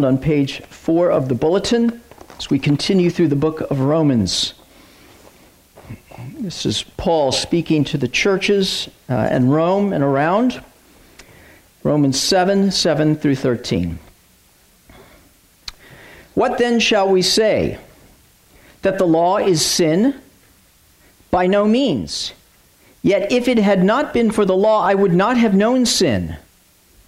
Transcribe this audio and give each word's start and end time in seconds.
on 0.00 0.16
page 0.16 0.60
four 0.66 1.10
of 1.10 1.28
the 1.28 1.34
bulletin 1.34 2.00
as 2.38 2.48
we 2.48 2.56
continue 2.56 3.10
through 3.10 3.26
the 3.26 3.34
book 3.34 3.62
of 3.62 3.80
Romans. 3.80 4.54
This 6.38 6.64
is 6.64 6.84
Paul 6.96 7.32
speaking 7.32 7.82
to 7.82 7.98
the 7.98 8.06
churches 8.06 8.88
uh, 9.08 9.28
in 9.32 9.48
Rome 9.48 9.92
and 9.92 10.04
around. 10.04 10.62
Romans 11.82 12.16
7 12.20 12.70
7 12.70 13.16
through 13.16 13.34
13. 13.34 13.98
What 16.34 16.58
then 16.58 16.78
shall 16.78 17.08
we 17.08 17.20
say? 17.20 17.80
That 18.82 18.98
the 18.98 19.04
law 19.04 19.38
is 19.38 19.66
sin? 19.66 20.14
By 21.32 21.48
no 21.48 21.64
means. 21.64 22.34
Yet 23.02 23.32
if 23.32 23.48
it 23.48 23.58
had 23.58 23.82
not 23.82 24.14
been 24.14 24.30
for 24.30 24.44
the 24.44 24.56
law, 24.56 24.80
I 24.80 24.94
would 24.94 25.12
not 25.12 25.36
have 25.38 25.56
known 25.56 25.86
sin. 25.86 26.36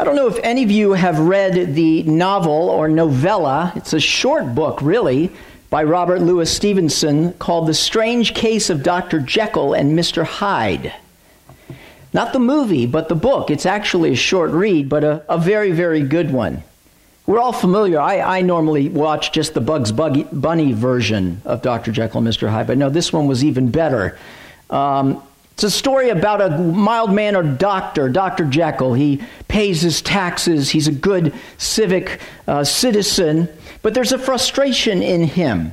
I 0.00 0.04
don't 0.04 0.14
know 0.14 0.28
if 0.28 0.38
any 0.44 0.62
of 0.62 0.70
you 0.70 0.92
have 0.92 1.18
read 1.18 1.74
the 1.74 2.04
novel 2.04 2.52
or 2.70 2.86
novella. 2.86 3.72
It's 3.74 3.92
a 3.92 3.98
short 3.98 4.54
book, 4.54 4.80
really, 4.80 5.32
by 5.70 5.82
Robert 5.82 6.20
Louis 6.20 6.48
Stevenson 6.48 7.32
called 7.32 7.66
The 7.66 7.74
Strange 7.74 8.32
Case 8.32 8.70
of 8.70 8.84
Dr. 8.84 9.18
Jekyll 9.18 9.74
and 9.74 9.98
Mr. 9.98 10.22
Hyde. 10.24 10.94
Not 12.12 12.32
the 12.32 12.38
movie, 12.38 12.86
but 12.86 13.08
the 13.08 13.16
book. 13.16 13.50
It's 13.50 13.66
actually 13.66 14.12
a 14.12 14.16
short 14.16 14.52
read, 14.52 14.88
but 14.88 15.02
a, 15.02 15.24
a 15.28 15.36
very, 15.36 15.72
very 15.72 16.02
good 16.02 16.30
one. 16.30 16.62
We're 17.26 17.40
all 17.40 17.52
familiar. 17.52 17.98
I, 17.98 18.38
I 18.38 18.42
normally 18.42 18.88
watch 18.88 19.32
just 19.32 19.52
the 19.52 19.60
Bugs 19.60 19.90
Bunny 19.90 20.72
version 20.74 21.42
of 21.44 21.60
Dr. 21.60 21.90
Jekyll 21.90 22.18
and 22.20 22.28
Mr. 22.28 22.48
Hyde, 22.48 22.68
but 22.68 22.78
no, 22.78 22.88
this 22.88 23.12
one 23.12 23.26
was 23.26 23.42
even 23.42 23.72
better. 23.72 24.16
Um, 24.70 25.24
it's 25.58 25.64
a 25.64 25.70
story 25.72 26.10
about 26.10 26.40
a 26.40 26.56
mild 26.56 27.12
mannered 27.12 27.58
doctor, 27.58 28.08
Dr. 28.08 28.44
Jekyll. 28.44 28.94
He 28.94 29.20
pays 29.48 29.82
his 29.82 30.00
taxes, 30.00 30.70
he's 30.70 30.86
a 30.86 30.92
good 30.92 31.34
civic 31.56 32.20
uh, 32.46 32.62
citizen, 32.62 33.48
but 33.82 33.92
there's 33.92 34.12
a 34.12 34.20
frustration 34.20 35.02
in 35.02 35.24
him. 35.24 35.72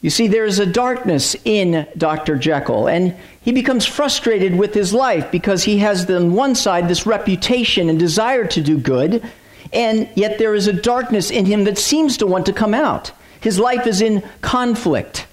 You 0.00 0.10
see, 0.10 0.28
there 0.28 0.44
is 0.44 0.60
a 0.60 0.66
darkness 0.66 1.34
in 1.44 1.88
Dr. 1.98 2.36
Jekyll, 2.36 2.86
and 2.88 3.16
he 3.40 3.50
becomes 3.50 3.84
frustrated 3.84 4.56
with 4.56 4.74
his 4.74 4.94
life 4.94 5.28
because 5.32 5.64
he 5.64 5.78
has, 5.78 6.08
on 6.08 6.32
one 6.32 6.54
side, 6.54 6.86
this 6.86 7.04
reputation 7.04 7.88
and 7.88 7.98
desire 7.98 8.46
to 8.46 8.62
do 8.62 8.78
good, 8.78 9.28
and 9.72 10.08
yet 10.14 10.38
there 10.38 10.54
is 10.54 10.68
a 10.68 10.72
darkness 10.72 11.32
in 11.32 11.46
him 11.46 11.64
that 11.64 11.78
seems 11.78 12.16
to 12.18 12.28
want 12.28 12.46
to 12.46 12.52
come 12.52 12.74
out. 12.74 13.10
His 13.40 13.58
life 13.58 13.88
is 13.88 14.00
in 14.00 14.22
conflict. 14.40 15.26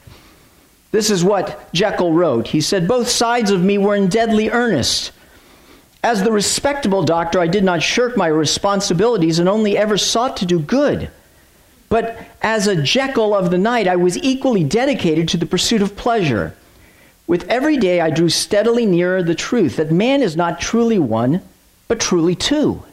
This 0.91 1.09
is 1.09 1.23
what 1.23 1.73
Jekyll 1.73 2.13
wrote. 2.13 2.49
He 2.49 2.61
said, 2.61 2.87
Both 2.87 3.07
sides 3.07 3.49
of 3.49 3.63
me 3.63 3.77
were 3.77 3.95
in 3.95 4.07
deadly 4.07 4.49
earnest. 4.49 5.11
As 6.03 6.23
the 6.23 6.31
respectable 6.31 7.03
doctor, 7.03 7.39
I 7.39 7.47
did 7.47 7.63
not 7.63 7.81
shirk 7.81 8.17
my 8.17 8.27
responsibilities 8.27 9.39
and 9.39 9.47
only 9.47 9.77
ever 9.77 9.97
sought 9.97 10.37
to 10.37 10.45
do 10.45 10.59
good. 10.59 11.09
But 11.89 12.17
as 12.41 12.67
a 12.67 12.81
Jekyll 12.81 13.35
of 13.35 13.51
the 13.51 13.57
night, 13.57 13.87
I 13.87 13.97
was 13.97 14.17
equally 14.17 14.63
dedicated 14.63 15.27
to 15.29 15.37
the 15.37 15.45
pursuit 15.45 15.81
of 15.81 15.95
pleasure. 15.95 16.55
With 17.27 17.47
every 17.49 17.77
day, 17.77 18.01
I 18.01 18.09
drew 18.09 18.29
steadily 18.29 18.85
nearer 18.85 19.21
the 19.21 19.35
truth 19.35 19.77
that 19.77 19.91
man 19.91 20.23
is 20.23 20.35
not 20.35 20.59
truly 20.59 20.99
one, 20.99 21.41
but 21.87 21.99
truly 21.99 22.35
two. 22.35 22.83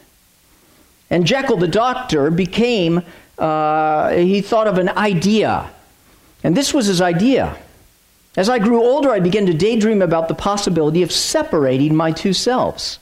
And 1.09 1.25
Jekyll 1.25 1.57
the 1.57 1.67
doctor 1.67 2.29
became, 2.29 3.01
uh, 3.37 4.11
he 4.11 4.41
thought 4.41 4.67
of 4.67 4.77
an 4.77 4.89
idea. 4.89 5.69
And 6.43 6.55
this 6.55 6.73
was 6.73 6.85
his 6.85 7.01
idea. 7.01 7.57
As 8.37 8.49
I 8.49 8.59
grew 8.59 8.81
older, 8.81 9.09
I 9.09 9.19
began 9.19 9.45
to 9.47 9.53
daydream 9.53 10.01
about 10.01 10.27
the 10.27 10.35
possibility 10.35 11.01
of 11.01 11.11
separating 11.11 11.95
my 11.95 12.11
two 12.11 12.33
selves. 12.33 12.99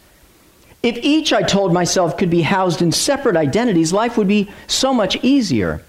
If 0.81 0.97
each, 0.99 1.33
I 1.33 1.41
told 1.41 1.73
myself, 1.73 2.17
could 2.17 2.29
be 2.29 2.43
housed 2.43 2.81
in 2.81 2.91
separate 2.91 3.35
identities, 3.35 3.91
life 3.91 4.17
would 4.17 4.27
be 4.27 4.49
so 4.67 4.93
much 4.93 5.17
easier. 5.23 5.83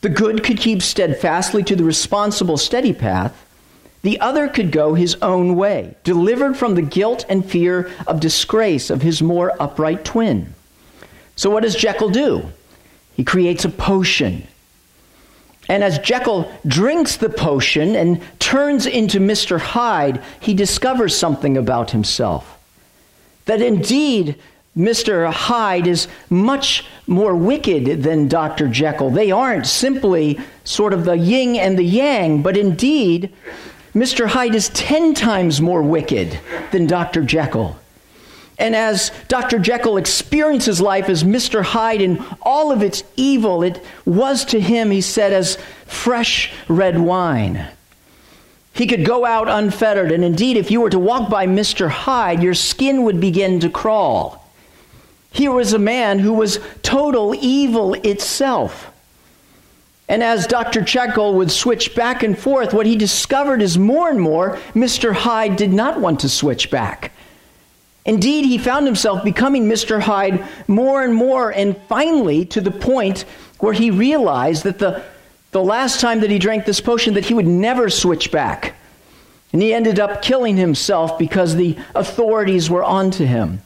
The 0.00 0.08
good 0.08 0.42
could 0.42 0.58
keep 0.58 0.82
steadfastly 0.82 1.62
to 1.64 1.76
the 1.76 1.84
responsible, 1.84 2.56
steady 2.56 2.92
path. 2.92 3.40
The 4.02 4.20
other 4.20 4.48
could 4.48 4.70
go 4.70 4.94
his 4.94 5.16
own 5.22 5.56
way, 5.56 5.94
delivered 6.04 6.56
from 6.56 6.74
the 6.74 6.82
guilt 6.82 7.24
and 7.28 7.44
fear 7.44 7.90
of 8.06 8.20
disgrace 8.20 8.90
of 8.90 9.00
his 9.00 9.22
more 9.22 9.52
upright 9.60 10.04
twin. 10.04 10.54
So, 11.36 11.48
what 11.48 11.62
does 11.62 11.74
Jekyll 11.74 12.10
do? 12.10 12.52
He 13.14 13.24
creates 13.24 13.64
a 13.64 13.70
potion 13.70 14.46
and 15.68 15.82
as 15.82 15.98
Jekyll 15.98 16.50
drinks 16.66 17.16
the 17.16 17.28
potion 17.28 17.96
and 17.96 18.20
turns 18.38 18.86
into 18.86 19.18
Mr. 19.18 19.58
Hyde, 19.58 20.22
he 20.40 20.54
discovers 20.54 21.16
something 21.16 21.56
about 21.56 21.92
himself. 21.92 22.58
That 23.46 23.62
indeed, 23.62 24.36
Mr. 24.76 25.30
Hyde 25.32 25.86
is 25.86 26.08
much 26.28 26.84
more 27.06 27.34
wicked 27.34 28.02
than 28.02 28.28
Dr. 28.28 28.68
Jekyll. 28.68 29.10
They 29.10 29.30
aren't 29.30 29.66
simply 29.66 30.40
sort 30.64 30.92
of 30.92 31.04
the 31.04 31.16
yin 31.16 31.56
and 31.56 31.78
the 31.78 31.84
yang, 31.84 32.42
but 32.42 32.56
indeed, 32.56 33.32
Mr. 33.94 34.26
Hyde 34.26 34.54
is 34.54 34.70
ten 34.70 35.14
times 35.14 35.60
more 35.60 35.82
wicked 35.82 36.38
than 36.72 36.86
Dr. 36.86 37.22
Jekyll. 37.22 37.78
And 38.58 38.76
as 38.76 39.10
Dr. 39.28 39.58
Jekyll 39.58 39.96
experiences 39.96 40.80
life 40.80 41.08
as 41.08 41.24
Mr. 41.24 41.62
Hyde 41.64 42.00
in 42.00 42.24
all 42.42 42.70
of 42.70 42.82
its 42.82 43.02
evil, 43.16 43.62
it 43.62 43.84
was 44.04 44.44
to 44.46 44.60
him, 44.60 44.90
he 44.90 45.00
said, 45.00 45.32
as 45.32 45.58
fresh 45.86 46.52
red 46.68 46.98
wine. 46.98 47.66
He 48.74 48.86
could 48.86 49.04
go 49.04 49.24
out 49.24 49.48
unfettered, 49.48 50.12
and 50.12 50.24
indeed, 50.24 50.56
if 50.56 50.70
you 50.70 50.80
were 50.80 50.90
to 50.90 50.98
walk 50.98 51.30
by 51.30 51.46
Mr. 51.46 51.88
Hyde, 51.88 52.42
your 52.42 52.54
skin 52.54 53.04
would 53.04 53.20
begin 53.20 53.60
to 53.60 53.70
crawl. 53.70 54.44
Here 55.30 55.52
was 55.52 55.72
a 55.72 55.78
man 55.78 56.20
who 56.20 56.32
was 56.32 56.60
total 56.82 57.34
evil 57.34 57.94
itself. 57.94 58.90
And 60.08 60.22
as 60.22 60.46
Dr. 60.46 60.80
Jekyll 60.80 61.34
would 61.34 61.50
switch 61.50 61.94
back 61.94 62.22
and 62.22 62.38
forth, 62.38 62.74
what 62.74 62.86
he 62.86 62.94
discovered 62.94 63.62
is 63.62 63.78
more 63.78 64.10
and 64.10 64.20
more 64.20 64.58
Mr. 64.74 65.12
Hyde 65.12 65.56
did 65.56 65.72
not 65.72 65.98
want 65.98 66.20
to 66.20 66.28
switch 66.28 66.70
back. 66.70 67.10
Indeed, 68.04 68.44
he 68.44 68.58
found 68.58 68.86
himself 68.86 69.24
becoming 69.24 69.64
Mr. 69.64 70.00
Hyde 70.00 70.46
more 70.68 71.02
and 71.02 71.14
more, 71.14 71.50
and 71.50 71.76
finally 71.88 72.44
to 72.46 72.60
the 72.60 72.70
point 72.70 73.24
where 73.60 73.72
he 73.72 73.90
realized 73.90 74.64
that 74.64 74.78
the, 74.78 75.02
the 75.52 75.62
last 75.62 76.00
time 76.00 76.20
that 76.20 76.30
he 76.30 76.38
drank 76.38 76.66
this 76.66 76.80
potion, 76.80 77.14
that 77.14 77.24
he 77.24 77.34
would 77.34 77.46
never 77.46 77.88
switch 77.88 78.30
back. 78.30 78.74
And 79.52 79.62
he 79.62 79.72
ended 79.72 80.00
up 80.00 80.20
killing 80.20 80.56
himself 80.56 81.18
because 81.18 81.54
the 81.54 81.78
authorities 81.94 82.68
were 82.68 82.84
onto 82.84 83.24
him. 83.24 83.62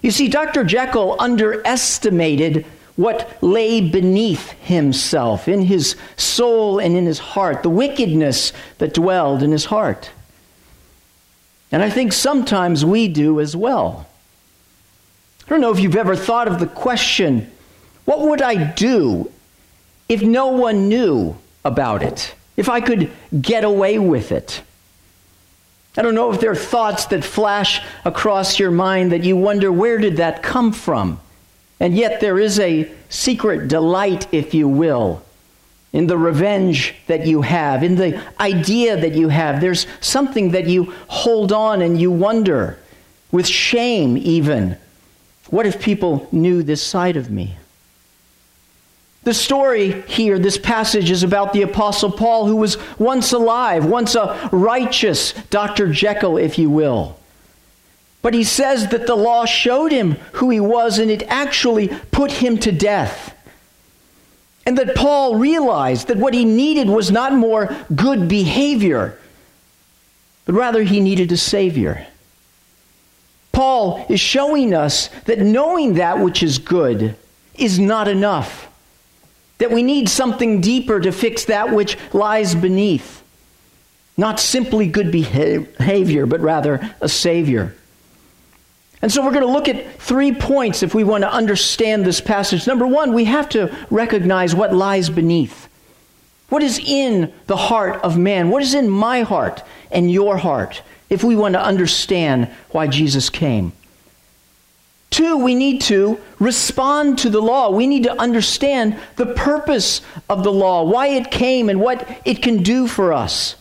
You 0.00 0.10
see, 0.10 0.28
Dr. 0.28 0.64
Jekyll 0.64 1.16
underestimated 1.18 2.64
what 2.96 3.36
lay 3.42 3.80
beneath 3.80 4.52
himself, 4.52 5.48
in 5.48 5.62
his 5.62 5.96
soul 6.16 6.78
and 6.78 6.96
in 6.96 7.06
his 7.06 7.18
heart, 7.18 7.62
the 7.62 7.70
wickedness 7.70 8.52
that 8.78 8.94
dwelled 8.94 9.42
in 9.42 9.50
his 9.50 9.64
heart. 9.64 10.10
And 11.74 11.82
I 11.82 11.90
think 11.90 12.12
sometimes 12.12 12.84
we 12.84 13.08
do 13.08 13.40
as 13.40 13.56
well. 13.56 14.06
I 15.44 15.50
don't 15.50 15.60
know 15.60 15.72
if 15.72 15.80
you've 15.80 15.96
ever 15.96 16.14
thought 16.14 16.46
of 16.46 16.60
the 16.60 16.68
question 16.68 17.50
what 18.04 18.20
would 18.20 18.40
I 18.40 18.70
do 18.74 19.32
if 20.08 20.22
no 20.22 20.46
one 20.46 20.88
knew 20.88 21.36
about 21.64 22.04
it? 22.04 22.36
If 22.56 22.68
I 22.68 22.80
could 22.80 23.10
get 23.40 23.64
away 23.64 23.98
with 23.98 24.30
it? 24.30 24.62
I 25.96 26.02
don't 26.02 26.14
know 26.14 26.30
if 26.30 26.38
there 26.38 26.52
are 26.52 26.54
thoughts 26.54 27.06
that 27.06 27.24
flash 27.24 27.82
across 28.04 28.60
your 28.60 28.70
mind 28.70 29.10
that 29.10 29.24
you 29.24 29.36
wonder 29.36 29.72
where 29.72 29.98
did 29.98 30.18
that 30.18 30.44
come 30.44 30.70
from? 30.70 31.18
And 31.80 31.96
yet 31.96 32.20
there 32.20 32.38
is 32.38 32.60
a 32.60 32.88
secret 33.08 33.66
delight, 33.66 34.28
if 34.30 34.54
you 34.54 34.68
will, 34.68 35.23
in 35.94 36.08
the 36.08 36.18
revenge 36.18 36.92
that 37.06 37.24
you 37.24 37.40
have, 37.42 37.84
in 37.84 37.94
the 37.94 38.20
idea 38.40 39.00
that 39.00 39.14
you 39.14 39.28
have. 39.28 39.60
There's 39.60 39.86
something 40.00 40.50
that 40.50 40.66
you 40.66 40.92
hold 41.06 41.52
on 41.52 41.82
and 41.82 42.00
you 42.00 42.10
wonder, 42.10 42.76
with 43.30 43.46
shame 43.46 44.18
even. 44.18 44.76
What 45.50 45.66
if 45.66 45.80
people 45.80 46.28
knew 46.32 46.64
this 46.64 46.82
side 46.82 47.16
of 47.16 47.30
me? 47.30 47.56
The 49.22 49.34
story 49.34 50.02
here, 50.02 50.36
this 50.36 50.58
passage, 50.58 51.12
is 51.12 51.22
about 51.22 51.52
the 51.52 51.62
Apostle 51.62 52.10
Paul, 52.10 52.46
who 52.46 52.56
was 52.56 52.76
once 52.98 53.32
alive, 53.32 53.86
once 53.86 54.16
a 54.16 54.48
righteous 54.50 55.32
Dr. 55.48 55.92
Jekyll, 55.92 56.38
if 56.38 56.58
you 56.58 56.70
will. 56.70 57.16
But 58.20 58.34
he 58.34 58.42
says 58.42 58.88
that 58.88 59.06
the 59.06 59.14
law 59.14 59.44
showed 59.44 59.92
him 59.92 60.16
who 60.32 60.50
he 60.50 60.58
was, 60.58 60.98
and 60.98 61.08
it 61.08 61.22
actually 61.28 61.86
put 62.10 62.32
him 62.32 62.58
to 62.58 62.72
death. 62.72 63.33
And 64.66 64.78
that 64.78 64.94
Paul 64.94 65.36
realized 65.36 66.08
that 66.08 66.16
what 66.16 66.34
he 66.34 66.44
needed 66.44 66.88
was 66.88 67.10
not 67.10 67.34
more 67.34 67.74
good 67.94 68.28
behavior, 68.28 69.18
but 70.46 70.54
rather 70.54 70.82
he 70.82 71.00
needed 71.00 71.30
a 71.32 71.36
Savior. 71.36 72.06
Paul 73.52 74.04
is 74.08 74.20
showing 74.20 74.74
us 74.74 75.08
that 75.26 75.38
knowing 75.38 75.94
that 75.94 76.18
which 76.18 76.42
is 76.42 76.58
good 76.58 77.16
is 77.54 77.78
not 77.78 78.08
enough 78.08 78.68
that 79.58 79.70
we 79.70 79.82
need 79.82 80.08
something 80.08 80.60
deeper 80.60 81.00
to 81.00 81.12
fix 81.12 81.44
that 81.46 81.72
which 81.72 81.96
lies 82.12 82.54
beneath. 82.54 83.22
Not 84.16 84.40
simply 84.40 84.86
good 84.86 85.10
behavior, 85.10 86.26
but 86.26 86.40
rather 86.40 86.94
a 87.00 87.08
Savior. 87.08 87.74
And 89.04 89.12
so 89.12 89.22
we're 89.22 89.32
going 89.32 89.46
to 89.46 89.52
look 89.52 89.68
at 89.68 90.00
three 90.00 90.32
points 90.32 90.82
if 90.82 90.94
we 90.94 91.04
want 91.04 91.24
to 91.24 91.30
understand 91.30 92.06
this 92.06 92.22
passage. 92.22 92.66
Number 92.66 92.86
one, 92.86 93.12
we 93.12 93.26
have 93.26 93.50
to 93.50 93.70
recognize 93.90 94.54
what 94.54 94.74
lies 94.74 95.10
beneath. 95.10 95.68
What 96.48 96.62
is 96.62 96.78
in 96.78 97.30
the 97.46 97.54
heart 97.54 98.02
of 98.02 98.16
man? 98.16 98.48
What 98.48 98.62
is 98.62 98.72
in 98.72 98.88
my 98.88 99.20
heart 99.20 99.62
and 99.90 100.10
your 100.10 100.38
heart 100.38 100.80
if 101.10 101.22
we 101.22 101.36
want 101.36 101.52
to 101.52 101.62
understand 101.62 102.48
why 102.70 102.86
Jesus 102.86 103.28
came? 103.28 103.74
Two, 105.10 105.36
we 105.36 105.54
need 105.54 105.82
to 105.82 106.18
respond 106.38 107.18
to 107.18 107.28
the 107.28 107.42
law. 107.42 107.68
We 107.68 107.86
need 107.86 108.04
to 108.04 108.18
understand 108.18 108.98
the 109.16 109.26
purpose 109.26 110.00
of 110.30 110.44
the 110.44 110.52
law, 110.52 110.82
why 110.82 111.08
it 111.08 111.30
came, 111.30 111.68
and 111.68 111.78
what 111.78 112.22
it 112.24 112.40
can 112.40 112.62
do 112.62 112.88
for 112.88 113.12
us. 113.12 113.56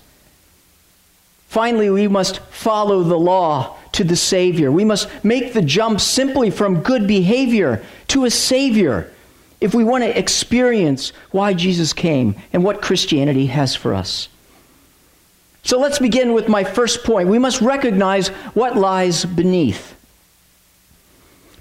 Finally, 1.49 1.89
we 1.89 2.07
must 2.07 2.39
follow 2.43 3.03
the 3.03 3.19
law 3.19 3.77
to 3.93 4.03
the 4.03 4.15
Savior. 4.15 4.71
We 4.71 4.85
must 4.85 5.09
make 5.23 5.53
the 5.53 5.61
jump 5.61 6.01
simply 6.01 6.49
from 6.49 6.81
good 6.81 7.07
behavior 7.07 7.83
to 8.09 8.25
a 8.25 8.29
Savior 8.29 9.11
if 9.61 9.73
we 9.73 9.83
want 9.83 10.03
to 10.03 10.17
experience 10.17 11.13
why 11.31 11.53
Jesus 11.53 11.93
came 11.93 12.35
and 12.51 12.63
what 12.63 12.81
Christianity 12.81 13.45
has 13.45 13.75
for 13.75 13.93
us. 13.93 14.27
So 15.63 15.79
let's 15.79 15.99
begin 15.99 16.33
with 16.33 16.49
my 16.49 16.65
first 16.65 17.05
point. 17.05 17.29
We 17.29 17.39
must 17.39 17.61
recognize 17.61 18.27
what 18.53 18.75
lies 18.75 19.23
beneath. 19.23 19.95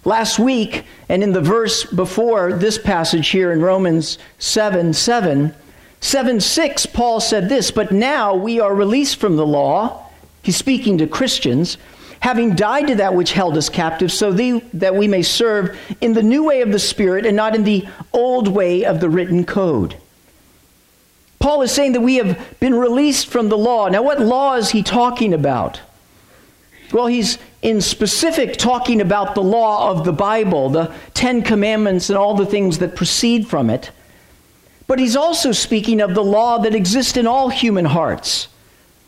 Last 0.04 0.40
week, 0.40 0.84
and 1.08 1.22
in 1.22 1.32
the 1.32 1.40
verse 1.40 1.84
before 1.84 2.54
this 2.54 2.76
passage 2.76 3.28
here 3.28 3.52
in 3.52 3.60
Romans 3.60 4.18
7 4.40 4.92
7, 4.92 5.54
7 6.00 6.40
6, 6.40 6.86
Paul 6.86 7.20
said 7.20 7.48
this, 7.48 7.70
But 7.70 7.92
now 7.92 8.34
we 8.34 8.58
are 8.58 8.74
released 8.74 9.18
from 9.18 9.36
the 9.36 9.46
law. 9.46 10.10
He's 10.42 10.56
speaking 10.56 10.98
to 10.98 11.06
Christians, 11.06 11.78
having 12.22 12.54
died 12.54 12.86
to 12.86 12.94
that 12.94 13.14
which 13.14 13.32
held 13.32 13.56
us 13.56 13.68
captive, 13.68 14.12
so 14.12 14.30
that 14.30 14.94
we 14.94 15.08
may 15.08 15.22
serve 15.22 15.76
in 16.00 16.12
the 16.12 16.22
new 16.22 16.44
way 16.44 16.62
of 16.62 16.70
the 16.70 16.78
Spirit 16.78 17.26
and 17.26 17.36
not 17.36 17.56
in 17.56 17.64
the 17.64 17.84
old 18.12 18.46
way 18.46 18.84
of 18.84 19.00
the 19.00 19.10
written 19.10 19.44
code. 19.44 19.96
Paul 21.40 21.62
is 21.62 21.72
saying 21.72 21.94
that 21.94 22.00
we 22.00 22.16
have 22.16 22.38
been 22.60 22.76
released 22.76 23.26
from 23.26 23.48
the 23.48 23.58
law. 23.58 23.88
Now, 23.88 24.02
what 24.02 24.20
law 24.20 24.54
is 24.54 24.70
he 24.70 24.84
talking 24.84 25.34
about? 25.34 25.80
Well, 26.92 27.08
he's 27.08 27.38
in 27.60 27.80
specific 27.80 28.56
talking 28.56 29.00
about 29.00 29.34
the 29.34 29.42
law 29.42 29.90
of 29.90 30.04
the 30.04 30.12
Bible, 30.12 30.70
the 30.70 30.94
Ten 31.14 31.42
Commandments, 31.42 32.08
and 32.08 32.16
all 32.16 32.36
the 32.36 32.46
things 32.46 32.78
that 32.78 32.94
proceed 32.94 33.48
from 33.48 33.68
it. 33.68 33.90
But 34.86 35.00
he's 35.00 35.16
also 35.16 35.50
speaking 35.50 36.00
of 36.00 36.14
the 36.14 36.22
law 36.22 36.58
that 36.58 36.76
exists 36.76 37.16
in 37.16 37.26
all 37.26 37.48
human 37.48 37.86
hearts. 37.86 38.46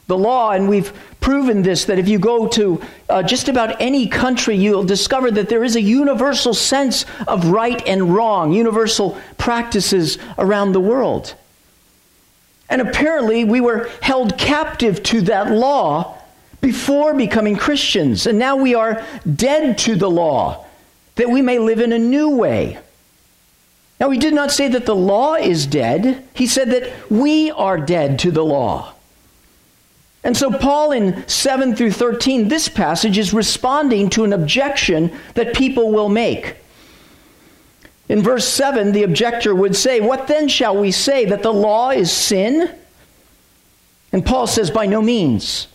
The 0.06 0.18
law, 0.18 0.50
and 0.50 0.68
we've 0.68 0.92
proven 1.20 1.62
this, 1.62 1.86
that 1.86 1.98
if 1.98 2.08
you 2.08 2.18
go 2.18 2.46
to 2.48 2.82
uh, 3.08 3.22
just 3.22 3.48
about 3.48 3.80
any 3.80 4.06
country, 4.06 4.54
you'll 4.56 4.84
discover 4.84 5.30
that 5.30 5.48
there 5.48 5.64
is 5.64 5.76
a 5.76 5.80
universal 5.80 6.52
sense 6.52 7.06
of 7.26 7.46
right 7.48 7.82
and 7.86 8.14
wrong, 8.14 8.52
universal 8.52 9.18
practices 9.38 10.18
around 10.36 10.72
the 10.72 10.80
world. 10.80 11.34
And 12.68 12.82
apparently, 12.82 13.44
we 13.44 13.60
were 13.60 13.88
held 14.02 14.36
captive 14.36 15.02
to 15.04 15.22
that 15.22 15.50
law 15.50 16.18
before 16.60 17.14
becoming 17.14 17.56
Christians, 17.56 18.26
and 18.26 18.38
now 18.38 18.56
we 18.56 18.74
are 18.74 19.04
dead 19.36 19.76
to 19.78 19.96
the 19.96 20.10
law, 20.10 20.64
that 21.16 21.28
we 21.28 21.42
may 21.42 21.58
live 21.58 21.80
in 21.80 21.92
a 21.92 21.98
new 21.98 22.30
way. 22.30 22.78
Now, 24.00 24.10
he 24.10 24.18
did 24.18 24.34
not 24.34 24.50
say 24.50 24.68
that 24.68 24.86
the 24.86 24.94
law 24.96 25.34
is 25.34 25.66
dead, 25.66 26.26
he 26.34 26.46
said 26.46 26.70
that 26.70 26.90
we 27.10 27.50
are 27.50 27.78
dead 27.78 28.18
to 28.20 28.30
the 28.30 28.44
law. 28.44 28.93
And 30.24 30.34
so, 30.34 30.50
Paul 30.50 30.92
in 30.92 31.28
7 31.28 31.76
through 31.76 31.92
13, 31.92 32.48
this 32.48 32.68
passage 32.68 33.18
is 33.18 33.34
responding 33.34 34.08
to 34.10 34.24
an 34.24 34.32
objection 34.32 35.12
that 35.34 35.54
people 35.54 35.92
will 35.92 36.08
make. 36.08 36.56
In 38.08 38.22
verse 38.22 38.48
7, 38.48 38.92
the 38.92 39.02
objector 39.02 39.54
would 39.54 39.76
say, 39.76 40.00
What 40.00 40.26
then 40.26 40.48
shall 40.48 40.76
we 40.76 40.90
say? 40.90 41.26
That 41.26 41.42
the 41.42 41.52
law 41.52 41.90
is 41.90 42.10
sin? 42.10 42.74
And 44.12 44.24
Paul 44.24 44.46
says, 44.46 44.70
By 44.70 44.86
no 44.86 45.02
means. 45.02 45.68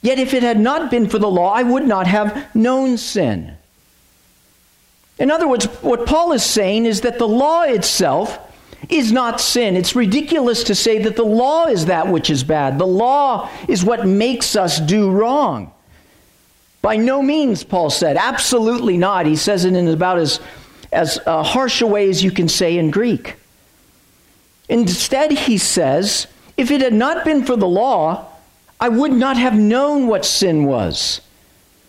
Yet 0.00 0.18
if 0.18 0.32
it 0.32 0.42
had 0.42 0.58
not 0.58 0.90
been 0.90 1.08
for 1.08 1.18
the 1.18 1.28
law, 1.28 1.52
I 1.52 1.62
would 1.62 1.86
not 1.86 2.06
have 2.06 2.54
known 2.54 2.96
sin. 2.96 3.56
In 5.18 5.30
other 5.30 5.48
words, 5.48 5.66
what 5.82 6.06
Paul 6.06 6.32
is 6.32 6.42
saying 6.42 6.86
is 6.86 7.02
that 7.02 7.18
the 7.18 7.28
law 7.28 7.62
itself 7.62 8.38
is 8.88 9.12
not 9.12 9.40
sin. 9.40 9.76
It's 9.76 9.96
ridiculous 9.96 10.64
to 10.64 10.74
say 10.74 10.98
that 11.02 11.16
the 11.16 11.24
law 11.24 11.66
is 11.66 11.86
that 11.86 12.08
which 12.08 12.30
is 12.30 12.44
bad. 12.44 12.78
The 12.78 12.86
law 12.86 13.50
is 13.68 13.84
what 13.84 14.06
makes 14.06 14.56
us 14.56 14.80
do 14.80 15.10
wrong. 15.10 15.72
By 16.82 16.96
no 16.96 17.22
means, 17.22 17.64
Paul 17.64 17.90
said. 17.90 18.16
Absolutely 18.16 18.96
not. 18.96 19.26
He 19.26 19.36
says 19.36 19.64
it 19.64 19.74
in 19.74 19.88
about 19.88 20.18
as, 20.18 20.40
as 20.92 21.18
uh, 21.26 21.42
harsh 21.42 21.82
a 21.82 21.86
way 21.86 22.08
as 22.08 22.22
you 22.22 22.30
can 22.30 22.48
say 22.48 22.78
in 22.78 22.90
Greek. 22.90 23.36
Instead, 24.68 25.32
he 25.32 25.58
says, 25.58 26.26
if 26.56 26.70
it 26.70 26.80
had 26.80 26.94
not 26.94 27.24
been 27.24 27.44
for 27.44 27.56
the 27.56 27.68
law, 27.68 28.26
I 28.80 28.88
would 28.88 29.12
not 29.12 29.36
have 29.36 29.54
known 29.54 30.06
what 30.06 30.24
sin 30.24 30.64
was. 30.64 31.20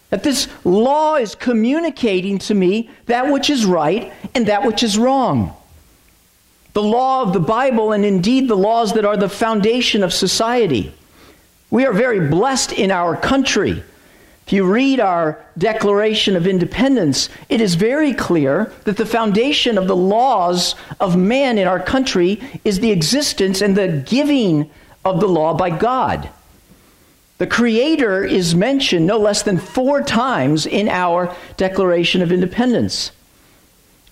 That 0.09 0.23
this 0.23 0.47
law 0.63 1.15
is 1.15 1.35
communicating 1.35 2.37
to 2.39 2.53
me 2.53 2.89
that 3.07 3.31
which 3.31 3.49
is 3.49 3.65
right 3.65 4.13
and 4.33 4.45
that 4.47 4.63
which 4.65 4.83
is 4.83 4.97
wrong. 4.97 5.56
The 6.77 6.83
law 6.83 7.23
of 7.23 7.33
the 7.33 7.39
Bible, 7.39 7.91
and 7.91 8.05
indeed 8.05 8.47
the 8.47 8.55
laws 8.55 8.93
that 8.93 9.03
are 9.03 9.17
the 9.17 9.27
foundation 9.27 10.03
of 10.03 10.13
society. 10.13 10.93
We 11.71 11.87
are 11.87 11.91
very 11.91 12.29
blessed 12.29 12.71
in 12.71 12.91
our 12.91 13.17
country. 13.17 13.83
If 14.45 14.53
you 14.53 14.63
read 14.63 14.99
our 14.99 15.43
Declaration 15.57 16.35
of 16.35 16.45
Independence, 16.45 17.29
it 17.49 17.61
is 17.61 17.73
very 17.73 18.13
clear 18.13 18.71
that 18.83 18.95
the 18.95 19.07
foundation 19.07 19.79
of 19.79 19.87
the 19.87 19.95
laws 19.95 20.75
of 20.99 21.17
man 21.17 21.57
in 21.57 21.67
our 21.67 21.79
country 21.79 22.39
is 22.63 22.79
the 22.79 22.91
existence 22.91 23.59
and 23.59 23.75
the 23.75 24.03
giving 24.05 24.69
of 25.03 25.19
the 25.19 25.27
law 25.27 25.55
by 25.55 25.71
God. 25.71 26.29
The 27.39 27.47
Creator 27.47 28.23
is 28.23 28.53
mentioned 28.53 29.07
no 29.07 29.17
less 29.17 29.41
than 29.41 29.57
four 29.57 30.03
times 30.03 30.67
in 30.67 30.89
our 30.89 31.35
Declaration 31.57 32.21
of 32.21 32.31
Independence. 32.31 33.13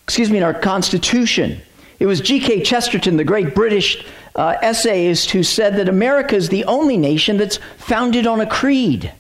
Excuse 0.06 0.32
me, 0.32 0.38
in 0.38 0.44
our 0.44 0.56
Constitution. 0.56 1.62
It 2.00 2.06
was 2.06 2.22
G.K. 2.22 2.64
Chesterton, 2.64 3.18
the 3.18 3.24
great 3.24 3.56
British 3.56 4.06
uh, 4.36 4.56
essayist, 4.62 5.32
who 5.32 5.44
said 5.44 5.78
that 5.78 5.90
America 5.90 6.36
is 6.36 6.50
the 6.50 6.66
only 6.66 6.98
nation 6.98 7.38
that's 7.38 7.58
founded 7.78 8.28
on 8.28 8.42
a 8.42 8.46
creed. 8.46 9.12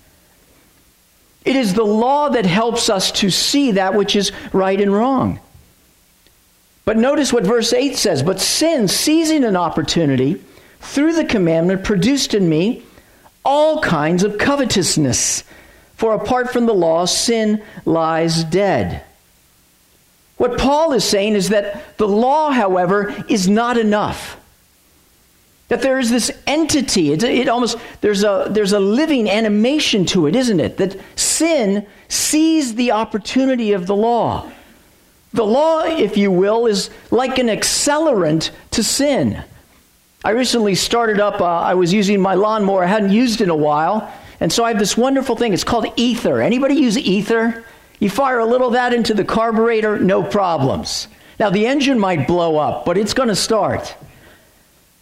It 1.45 1.55
is 1.55 1.73
the 1.73 1.83
law 1.83 2.29
that 2.29 2.45
helps 2.45 2.89
us 2.89 3.11
to 3.13 3.29
see 3.29 3.71
that 3.71 3.93
which 3.93 4.15
is 4.15 4.31
right 4.51 4.79
and 4.79 4.91
wrong. 4.91 5.39
But 6.85 6.97
notice 6.97 7.31
what 7.31 7.43
verse 7.43 7.71
8 7.71 7.95
says 7.95 8.23
But 8.23 8.39
sin, 8.39 8.87
seizing 8.87 9.43
an 9.43 9.55
opportunity 9.55 10.41
through 10.81 11.13
the 11.13 11.25
commandment, 11.25 11.83
produced 11.83 12.33
in 12.33 12.49
me 12.49 12.83
all 13.43 13.81
kinds 13.81 14.23
of 14.23 14.37
covetousness. 14.37 15.43
For 15.95 16.13
apart 16.13 16.51
from 16.51 16.65
the 16.65 16.73
law, 16.73 17.05
sin 17.05 17.63
lies 17.85 18.43
dead. 18.43 19.03
What 20.37 20.57
Paul 20.57 20.93
is 20.93 21.03
saying 21.05 21.33
is 21.33 21.49
that 21.49 21.97
the 21.97 22.07
law, 22.07 22.51
however, 22.51 23.15
is 23.29 23.47
not 23.47 23.77
enough. 23.77 24.37
That 25.69 25.81
there 25.81 25.97
is 25.97 26.11
this 26.11 26.31
entity, 26.45 27.11
it, 27.11 27.23
it, 27.23 27.47
almost, 27.47 27.77
there's 28.01 28.23
a, 28.23 28.47
there's 28.49 28.73
a 28.73 28.79
living 28.79 29.29
animation 29.29 30.05
to 30.07 30.27
it, 30.27 30.35
isn't 30.35 30.59
it? 30.59 30.77
That 30.77 30.99
sin 31.15 31.87
sees 32.07 32.75
the 32.75 32.91
opportunity 32.91 33.71
of 33.71 33.87
the 33.87 33.95
law. 33.95 34.51
The 35.33 35.45
law, 35.45 35.83
if 35.83 36.17
you 36.17 36.31
will, 36.31 36.67
is 36.67 36.91
like 37.09 37.39
an 37.39 37.47
accelerant 37.47 38.51
to 38.71 38.83
sin. 38.83 39.43
I 40.23 40.31
recently 40.31 40.75
started 40.75 41.19
up, 41.19 41.41
uh, 41.41 41.45
I 41.45 41.73
was 41.73 41.91
using 41.91 42.21
my 42.21 42.35
lawnmower, 42.35 42.83
I 42.83 42.87
hadn't 42.87 43.11
used 43.11 43.41
in 43.41 43.49
a 43.49 43.55
while. 43.55 44.11
And 44.39 44.51
so 44.51 44.63
I 44.63 44.69
have 44.69 44.79
this 44.79 44.97
wonderful 44.97 45.35
thing. 45.35 45.53
It's 45.53 45.63
called 45.63 45.87
ether. 45.95 46.41
Anybody 46.41 46.75
use 46.75 46.97
ether? 46.97 47.65
You 48.05 48.11
fire 48.11 48.37
a 48.37 48.45
little 48.45 48.67
of 48.67 48.73
that 48.73 48.93
into 48.93 49.15
the 49.15 49.25
carburetor, 49.25 49.97
no 49.97 50.21
problems. 50.21 51.07
Now 51.39 51.49
the 51.49 51.65
engine 51.65 51.97
might 51.97 52.27
blow 52.27 52.55
up, 52.55 52.85
but 52.85 52.99
it's 52.99 53.15
going 53.15 53.29
to 53.29 53.35
start. 53.35 53.95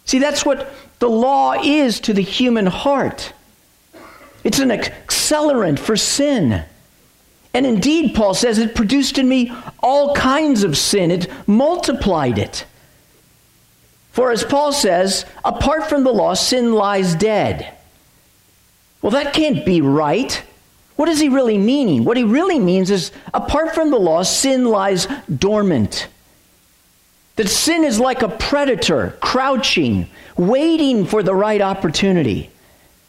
See, 0.06 0.20
that's 0.20 0.46
what 0.46 0.74
the 1.00 1.10
law 1.10 1.52
is 1.62 2.00
to 2.00 2.14
the 2.14 2.22
human 2.22 2.66
heart. 2.66 3.34
It's 4.46 4.60
an 4.60 4.70
accelerant 4.70 5.80
for 5.80 5.98
sin. 5.98 6.64
And 7.54 7.66
indeed, 7.66 8.16
Paul 8.16 8.36
says, 8.36 8.58
it 8.58 8.74
produced 8.74 9.18
in 9.18 9.28
me 9.28 9.52
all 9.80 10.16
kinds 10.16 10.64
of 10.64 10.78
sin. 10.78 11.12
It 11.12 11.30
multiplied 11.46 12.38
it. 12.38 12.66
For 14.14 14.32
as 14.32 14.46
Paul 14.46 14.72
says, 14.72 15.26
apart 15.44 15.90
from 15.90 16.06
the 16.06 16.14
law, 16.14 16.36
sin 16.36 16.72
lies 16.72 17.16
dead. 17.16 17.70
Well, 19.02 19.12
that 19.12 19.34
can't 19.34 19.66
be 19.66 19.82
right. 19.82 20.42
What 20.96 21.10
is 21.10 21.20
he 21.20 21.30
really 21.30 21.58
meaning? 21.58 22.04
What 22.04 22.18
he 22.18 22.24
really 22.24 22.60
means 22.60 22.92
is, 22.92 23.12
apart 23.34 23.74
from 23.74 23.90
the 23.90 23.98
law, 23.98 24.24
sin 24.24 24.66
lies 24.66 25.08
dormant. 25.38 26.08
That 27.36 27.50
sin 27.50 27.84
is 27.84 28.00
like 28.00 28.22
a 28.22 28.30
predator, 28.30 29.18
crouching, 29.20 30.08
waiting 30.38 31.06
for 31.06 31.24
the 31.24 31.34
right 31.34 31.62
opportunity. 31.62 32.52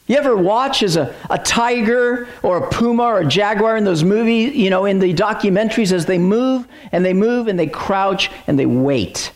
You 0.07 0.17
ever 0.17 0.35
watch 0.35 0.83
as 0.83 0.97
a, 0.97 1.15
a 1.29 1.37
tiger 1.37 2.27
or 2.43 2.57
a 2.57 2.69
puma 2.69 3.03
or 3.03 3.19
a 3.21 3.25
jaguar 3.25 3.77
in 3.77 3.83
those 3.85 4.03
movies, 4.03 4.55
you 4.55 4.69
know, 4.69 4.85
in 4.85 4.99
the 4.99 5.13
documentaries 5.13 5.91
as 5.91 6.05
they 6.05 6.19
move 6.19 6.67
and 6.91 7.03
they 7.03 7.13
move 7.13 7.47
and 7.47 7.57
they 7.57 7.67
crouch 7.67 8.29
and 8.47 8.57
they 8.57 8.65
wait 8.65 9.31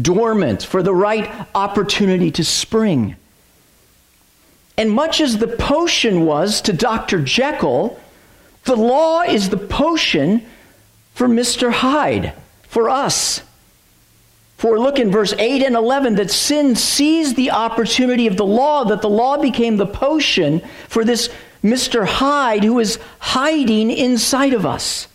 dormant 0.00 0.62
for 0.62 0.82
the 0.82 0.94
right 0.94 1.30
opportunity 1.54 2.30
to 2.30 2.44
spring. 2.44 3.16
And 4.76 4.90
much 4.90 5.20
as 5.20 5.38
the 5.38 5.48
potion 5.48 6.24
was 6.24 6.60
to 6.62 6.72
Dr. 6.72 7.20
Jekyll, 7.20 8.00
the 8.64 8.76
law 8.76 9.22
is 9.22 9.50
the 9.50 9.56
potion 9.56 10.46
for 11.14 11.28
Mr. 11.28 11.72
Hyde, 11.72 12.32
for 12.62 12.88
us. 12.88 13.42
For 14.56 14.78
look 14.78 14.98
in 14.98 15.10
verse 15.10 15.32
8 15.32 15.64
and 15.64 15.74
11 15.74 16.14
that 16.14 16.30
sin 16.30 16.76
seized 16.76 17.36
the 17.36 17.50
opportunity 17.50 18.26
of 18.26 18.36
the 18.36 18.46
law, 18.46 18.84
that 18.84 19.02
the 19.02 19.10
law 19.10 19.36
became 19.36 19.76
the 19.76 19.86
potion 19.86 20.62
for 20.88 21.04
this 21.04 21.28
Mr. 21.64 22.06
Hyde 22.06 22.64
who 22.64 22.78
is 22.78 22.98
hiding 23.18 23.90
inside 23.90 24.54
of 24.54 24.64
us. 24.64 25.08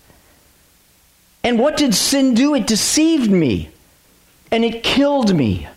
And 1.43 1.59
what 1.59 1.77
did 1.77 1.95
sin 1.95 2.33
do? 2.33 2.53
It 2.55 2.67
deceived 2.67 3.31
me 3.31 3.69
and 4.51 4.65
it 4.65 4.83
killed 4.83 5.33
me. 5.35 5.67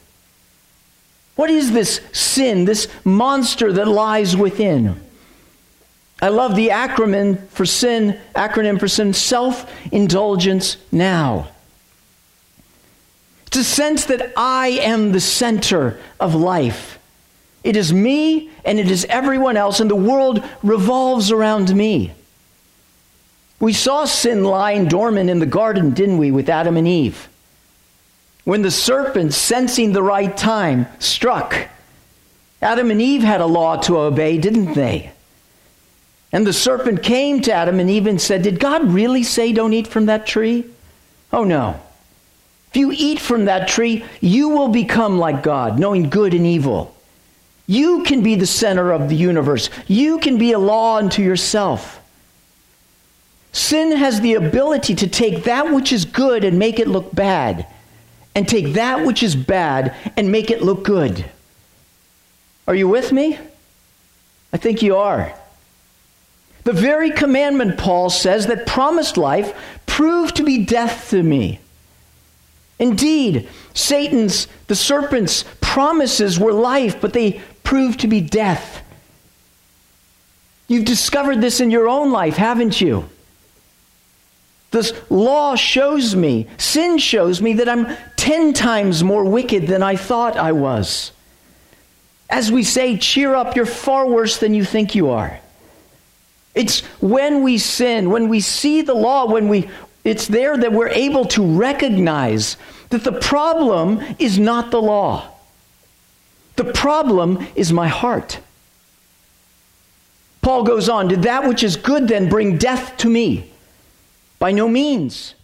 What 1.37 1.51
is 1.51 1.73
this 1.73 2.01
sin, 2.13 2.65
this 2.65 2.89
monster 3.05 3.73
that 3.73 3.89
lies 3.89 4.37
within? 4.37 5.01
I 6.23 6.29
love 6.29 6.55
the 6.55 6.69
acronym 6.69 7.49
for 7.49 7.65
sin, 7.65 8.19
acronym 8.37 8.79
for 8.79 8.89
sin, 8.89 9.15
self-indulgence 9.15 10.77
now. 10.93 11.49
It's 13.47 13.57
a 13.57 13.65
sense 13.65 14.05
that 14.05 14.33
I 14.37 14.69
am 14.69 15.13
the 15.13 15.21
center 15.21 15.99
of 16.21 16.35
life. 16.35 16.99
It 17.65 17.75
is 17.77 17.93
me 17.93 18.51
and 18.65 18.79
it 18.79 18.91
is 18.91 19.05
everyone 19.07 19.57
else, 19.57 19.81
and 19.81 19.91
the 19.91 19.97
world 19.97 20.45
revolves 20.63 21.31
around 21.31 21.75
me. 21.75 22.13
We 23.59 23.73
saw 23.73 24.05
sin 24.05 24.45
lying 24.45 24.87
dormant 24.87 25.31
in 25.31 25.39
the 25.39 25.47
garden, 25.47 25.91
didn't 25.93 26.19
we, 26.19 26.31
with 26.31 26.49
Adam 26.49 26.77
and 26.77 26.87
Eve? 26.87 27.29
When 28.51 28.63
the 28.63 28.71
serpent, 28.73 29.33
sensing 29.33 29.93
the 29.93 30.03
right 30.03 30.37
time, 30.37 30.89
struck, 30.99 31.69
Adam 32.61 32.91
and 32.91 33.01
Eve 33.01 33.23
had 33.23 33.41
a 33.41 33.47
law 33.47 33.77
to 33.83 33.97
obey, 33.99 34.39
didn't 34.39 34.75
they? 34.75 35.13
And 36.33 36.45
the 36.45 36.53
serpent 36.53 37.05
came 37.05 37.41
to 37.43 37.53
Adam 37.53 37.79
and 37.79 37.89
Eve 37.89 38.09
and 38.09 38.21
said, 38.21 38.43
Did 38.43 38.59
God 38.59 38.91
really 38.91 39.23
say 39.23 39.53
don't 39.53 39.73
eat 39.73 39.87
from 39.87 40.07
that 40.07 40.27
tree? 40.27 40.65
Oh 41.33 41.45
no. 41.45 41.81
If 42.71 42.77
you 42.77 42.91
eat 42.91 43.21
from 43.21 43.45
that 43.45 43.69
tree, 43.69 44.05
you 44.21 44.49
will 44.49 44.67
become 44.67 45.17
like 45.17 45.45
God, 45.45 45.79
knowing 45.79 46.11
good 46.11 46.35
and 46.35 46.45
evil. 46.45 46.93
You 47.69 48.03
can 48.03 48.21
be 48.21 48.35
the 48.35 48.49
center 48.49 48.91
of 48.91 49.09
the 49.09 49.15
universe. 49.15 49.71
You 49.87 50.19
can 50.19 50.39
be 50.39 50.51
a 50.51 50.59
law 50.59 50.97
unto 50.97 51.23
yourself. 51.23 52.01
Sin 53.53 53.97
has 53.97 54.21
the 54.21 54.35
ability 54.35 54.97
to 54.97 55.07
take 55.07 55.45
that 55.45 55.73
which 55.73 55.93
is 55.93 56.05
good 56.05 56.43
and 56.43 56.59
make 56.59 56.81
it 56.81 56.89
look 56.89 57.15
bad 57.15 57.65
and 58.35 58.49
take 58.49 58.75
that 58.75 59.05
which 59.05 59.23
is 59.23 59.35
bad 59.35 59.95
and 60.17 60.31
make 60.31 60.51
it 60.51 60.63
look 60.63 60.85
good. 60.85 61.25
Are 62.67 62.75
you 62.75 62.89
with 62.89 63.13
me? 63.13 63.39
I 64.53 64.57
think 64.57 64.83
you 64.83 64.97
are. 64.97 65.35
The 66.65 66.73
very 66.73 67.11
commandment, 67.11 67.79
Paul 67.79 68.11
says, 68.11 68.47
that 68.47 68.67
promised 68.67 69.17
life 69.17 69.57
proved 69.87 70.37
to 70.37 70.45
be 70.45 70.65
death 70.65 71.11
to 71.11 71.23
me. 71.23 71.61
Indeed, 72.79 73.49
Satan's, 73.75 74.47
the 74.67 74.77
serpent's 74.77 75.45
promises 75.61 76.39
were 76.39 76.53
life, 76.53 77.01
but 77.01 77.13
they 77.13 77.41
proved 77.63 78.01
to 78.01 78.09
be 78.09 78.21
death. 78.21 78.83
You've 80.69 80.85
discovered 80.85 81.41
this 81.41 81.61
in 81.61 81.71
your 81.71 81.89
own 81.89 82.13
life, 82.13 82.37
haven't 82.37 82.81
you? 82.81 83.09
This 84.71 84.93
law 85.11 85.57
shows 85.57 86.15
me, 86.15 86.47
sin 86.59 86.99
shows 86.99 87.43
me 87.43 87.55
that 87.55 87.69
I'm 87.69 87.97
10 88.21 88.53
times 88.53 89.03
more 89.03 89.25
wicked 89.25 89.67
than 89.67 89.83
I 89.83 89.97
thought 89.97 90.37
I 90.37 90.53
was. 90.53 91.11
As 92.29 92.53
we 92.53 92.63
say, 92.63 92.99
cheer 92.99 93.35
up, 93.35 93.57
you're 93.57 93.65
far 93.65 94.07
worse 94.07 94.37
than 94.37 94.53
you 94.53 94.63
think 94.63 94.95
you 94.95 95.09
are. 95.09 95.41
It's 96.55 96.81
when 97.01 97.43
we 97.43 97.57
sin, 97.57 98.11
when 98.11 98.29
we 98.29 98.41
see 98.41 98.83
the 98.83 98.93
law, 98.93 99.25
when 99.25 99.49
we 99.49 99.71
it's 100.05 100.27
there 100.27 100.55
that 100.55 100.71
we're 100.71 100.89
able 100.89 101.25
to 101.27 101.43
recognize 101.43 102.59
that 102.91 103.05
the 103.05 103.13
problem 103.13 104.03
is 104.19 104.39
not 104.39 104.71
the 104.71 104.83
law. 104.83 105.31
The 106.57 106.73
problem 106.73 107.47
is 107.55 107.73
my 107.73 107.89
heart. 107.89 108.39
Paul 110.43 110.65
goes 110.65 110.91
on, 110.91 111.09
did 111.09 111.23
that 111.23 111.49
which 111.49 111.63
is 111.63 111.77
good 111.77 112.07
then 112.07 112.29
bring 112.29 112.59
death 112.59 112.99
to 112.99 113.09
me? 113.09 113.51
By 114.39 114.53
no 114.53 114.69
means. 114.69 115.35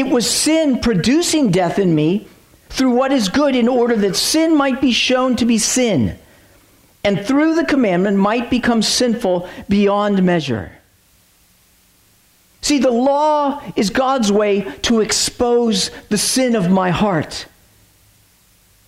It 0.00 0.08
was 0.08 0.30
sin 0.30 0.78
producing 0.78 1.50
death 1.50 1.78
in 1.78 1.94
me 1.94 2.26
through 2.70 2.92
what 2.92 3.12
is 3.12 3.28
good 3.28 3.54
in 3.54 3.68
order 3.68 3.94
that 3.96 4.16
sin 4.16 4.56
might 4.56 4.80
be 4.80 4.92
shown 4.92 5.36
to 5.36 5.44
be 5.44 5.58
sin, 5.58 6.16
and 7.04 7.20
through 7.20 7.54
the 7.54 7.66
commandment 7.66 8.16
might 8.16 8.48
become 8.48 8.80
sinful 8.80 9.46
beyond 9.68 10.22
measure. 10.22 10.72
See, 12.62 12.78
the 12.78 12.90
law 12.90 13.62
is 13.76 13.90
God's 13.90 14.32
way 14.32 14.62
to 14.84 15.00
expose 15.00 15.90
the 16.08 16.16
sin 16.16 16.56
of 16.56 16.70
my 16.70 16.88
heart. 16.88 17.44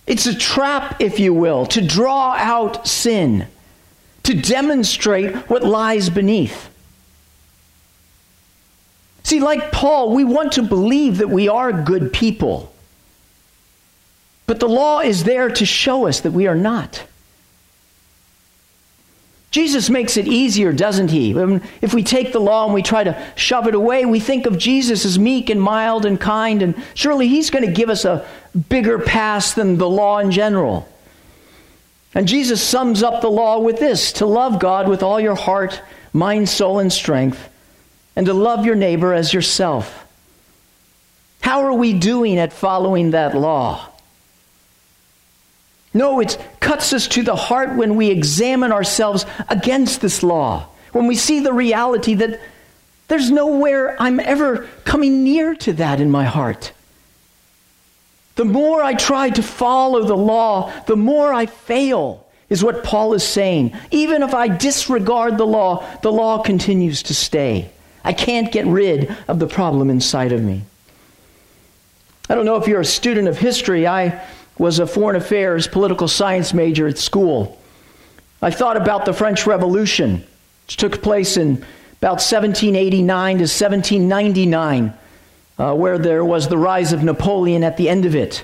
It's 0.07 0.25
a 0.25 0.33
trap, 0.33 0.99
if 0.99 1.19
you 1.19 1.31
will, 1.31 1.67
to 1.67 1.85
draw 1.85 2.33
out 2.39 2.87
sin, 2.87 3.45
to 4.23 4.33
demonstrate 4.33 5.35
what 5.47 5.63
lies 5.63 6.09
beneath. 6.09 6.72
See, 9.23 9.39
like 9.39 9.71
Paul, 9.71 10.13
we 10.13 10.23
want 10.23 10.53
to 10.53 10.63
believe 10.63 11.19
that 11.19 11.29
we 11.29 11.47
are 11.47 11.71
good 11.71 12.11
people. 12.11 12.73
But 14.45 14.59
the 14.59 14.67
law 14.67 14.99
is 14.99 15.23
there 15.23 15.49
to 15.49 15.65
show 15.65 16.07
us 16.07 16.21
that 16.21 16.31
we 16.31 16.47
are 16.47 16.55
not. 16.55 17.05
Jesus 19.51 19.89
makes 19.89 20.17
it 20.17 20.27
easier, 20.27 20.73
doesn't 20.73 21.09
he? 21.09 21.31
If 21.81 21.93
we 21.93 22.03
take 22.03 22.33
the 22.33 22.41
law 22.41 22.65
and 22.65 22.73
we 22.73 22.81
try 22.81 23.03
to 23.03 23.23
shove 23.35 23.67
it 23.67 23.75
away, 23.75 24.03
we 24.03 24.19
think 24.19 24.47
of 24.47 24.57
Jesus 24.57 25.05
as 25.05 25.19
meek 25.19 25.51
and 25.51 25.61
mild 25.61 26.05
and 26.05 26.19
kind, 26.19 26.63
and 26.63 26.75
surely 26.95 27.27
he's 27.27 27.51
going 27.51 27.63
to 27.63 27.71
give 27.71 27.89
us 27.89 28.03
a 28.03 28.25
bigger 28.67 28.97
pass 28.97 29.53
than 29.53 29.77
the 29.77 29.87
law 29.87 30.17
in 30.17 30.31
general. 30.31 30.89
And 32.15 32.27
Jesus 32.27 32.61
sums 32.63 33.03
up 33.03 33.21
the 33.21 33.29
law 33.29 33.59
with 33.59 33.79
this 33.79 34.13
to 34.13 34.25
love 34.25 34.59
God 34.59 34.89
with 34.89 35.03
all 35.03 35.19
your 35.19 35.35
heart, 35.35 35.81
mind, 36.13 36.49
soul, 36.49 36.79
and 36.79 36.91
strength, 36.91 37.49
and 38.15 38.25
to 38.25 38.33
love 38.33 38.65
your 38.65 38.75
neighbor 38.75 39.13
as 39.13 39.33
yourself. 39.33 40.05
How 41.41 41.63
are 41.63 41.73
we 41.73 41.93
doing 41.93 42.37
at 42.37 42.53
following 42.53 43.11
that 43.11 43.35
law? 43.35 43.89
No, 45.93 46.19
it 46.19 46.37
cuts 46.59 46.93
us 46.93 47.07
to 47.09 47.23
the 47.23 47.35
heart 47.35 47.75
when 47.75 47.95
we 47.95 48.09
examine 48.09 48.71
ourselves 48.71 49.25
against 49.49 50.01
this 50.01 50.23
law, 50.23 50.67
when 50.91 51.07
we 51.07 51.15
see 51.15 51.39
the 51.39 51.53
reality 51.53 52.15
that 52.15 52.39
there's 53.07 53.29
nowhere 53.29 53.95
I'm 54.01 54.19
ever 54.19 54.67
coming 54.85 55.23
near 55.23 55.53
to 55.55 55.73
that 55.73 55.99
in 55.99 56.09
my 56.09 56.23
heart. 56.23 56.71
The 58.35 58.45
more 58.45 58.81
I 58.81 58.95
try 58.95 59.29
to 59.29 59.43
follow 59.43 60.03
the 60.03 60.17
law, 60.17 60.71
the 60.87 60.95
more 60.95 61.31
I 61.31 61.45
fail, 61.45 62.25
is 62.49 62.63
what 62.63 62.83
Paul 62.83 63.13
is 63.13 63.23
saying. 63.23 63.77
Even 63.91 64.23
if 64.23 64.33
I 64.33 64.47
disregard 64.47 65.37
the 65.37 65.45
law, 65.45 65.85
the 66.01 66.11
law 66.11 66.41
continues 66.41 67.03
to 67.03 67.13
stay. 67.13 67.69
I 68.03 68.13
can't 68.13 68.51
get 68.51 68.65
rid 68.65 69.15
of 69.27 69.39
the 69.39 69.47
problem 69.47 69.89
inside 69.89 70.31
of 70.31 70.41
me. 70.41 70.63
I 72.29 72.35
don't 72.35 72.45
know 72.45 72.57
if 72.57 72.67
you're 72.67 72.81
a 72.81 72.85
student 72.85 73.27
of 73.27 73.37
history. 73.37 73.85
I 73.85 74.21
was 74.57 74.79
a 74.79 74.87
foreign 74.87 75.15
affairs 75.15 75.67
political 75.67 76.07
science 76.07 76.53
major 76.53 76.87
at 76.87 76.97
school. 76.97 77.59
I 78.41 78.51
thought 78.51 78.77
about 78.77 79.05
the 79.05 79.13
French 79.13 79.47
Revolution, 79.47 80.23
which 80.65 80.77
took 80.77 81.01
place 81.01 81.37
in 81.37 81.65
about 81.99 82.19
1789 82.19 83.37
to 83.37 83.43
1799, 83.43 84.93
uh, 85.57 85.73
where 85.73 85.97
there 85.97 86.25
was 86.25 86.47
the 86.47 86.57
rise 86.57 86.91
of 86.91 87.03
Napoleon 87.03 87.63
at 87.63 87.77
the 87.77 87.87
end 87.87 88.05
of 88.05 88.15
it. 88.15 88.43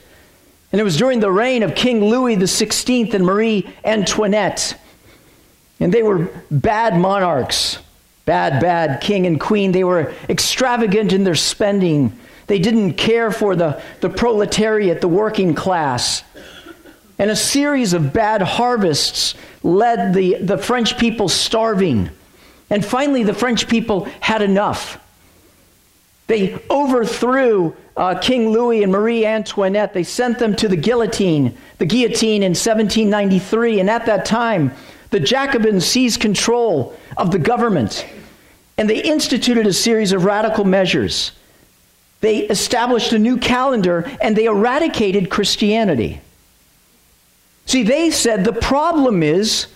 And 0.72 0.80
it 0.80 0.84
was 0.84 0.98
during 0.98 1.20
the 1.20 1.32
reign 1.32 1.64
of 1.64 1.76
King 1.76 2.06
Louis 2.06 2.38
XVI 2.38 3.14
and 3.14 3.26
Marie 3.26 3.68
Antoinette. 3.84 4.80
And 5.80 5.94
they 5.94 6.04
were 6.04 6.30
bad 6.52 6.98
monarchs, 6.98 7.80
bad, 8.30 8.62
bad 8.62 9.02
king 9.02 9.26
and 9.26 9.40
queen. 9.40 9.72
They 9.72 9.84
were 9.84 10.14
extravagant 10.30 11.14
in 11.14 11.24
their 11.24 11.34
spending. 11.34 12.16
They 12.46 12.60
didn't 12.60 12.94
care 12.94 13.32
for 13.32 13.56
the, 13.56 13.82
the 14.02 14.10
proletariat, 14.12 15.02
the 15.02 15.08
working 15.08 15.56
class. 15.56 16.24
And 17.18 17.32
a 17.32 17.36
series 17.36 17.94
of 17.94 18.14
bad 18.14 18.44
harvests 18.44 19.34
led 19.64 20.14
the, 20.14 20.36
the 20.36 20.60
French 20.60 21.00
people 21.00 21.28
starving. 21.28 22.12
And 22.70 22.86
finally, 22.86 23.24
the 23.24 23.34
French 23.34 23.68
people 23.68 24.08
had 24.20 24.44
enough. 24.44 25.04
They 26.28 26.62
overthrew 26.70 27.76
uh, 27.98 28.20
King 28.20 28.52
Louis 28.52 28.84
and 28.84 28.92
Marie 28.92 29.26
Antoinette. 29.26 29.96
They 29.96 30.04
sent 30.04 30.38
them 30.38 30.56
to 30.58 30.68
the 30.68 30.78
guillotine, 30.78 31.58
the 31.80 31.88
guillotine 31.88 32.44
in 32.44 32.52
1793. 32.52 33.80
And 33.80 33.90
at 33.90 34.06
that 34.06 34.24
time, 34.24 34.72
the 35.10 35.20
Jacobins 35.20 35.84
seized 35.84 36.22
control 36.22 36.96
of 37.18 37.32
the 37.32 37.40
government. 37.40 38.06
And 38.80 38.90
they 38.90 39.04
instituted 39.04 39.68
a 39.68 39.74
series 39.74 40.14
of 40.14 40.24
radical 40.24 40.64
measures. 40.64 41.34
They 42.22 42.40
established 42.40 43.12
a 43.12 43.20
new 43.20 43.36
calendar 43.36 44.10
and 44.22 44.38
they 44.38 44.46
eradicated 44.46 45.30
Christianity. 45.30 46.22
See, 47.66 47.84
they 47.84 48.10
said 48.10 48.46
the 48.46 48.54
problem 48.54 49.22
is 49.22 49.68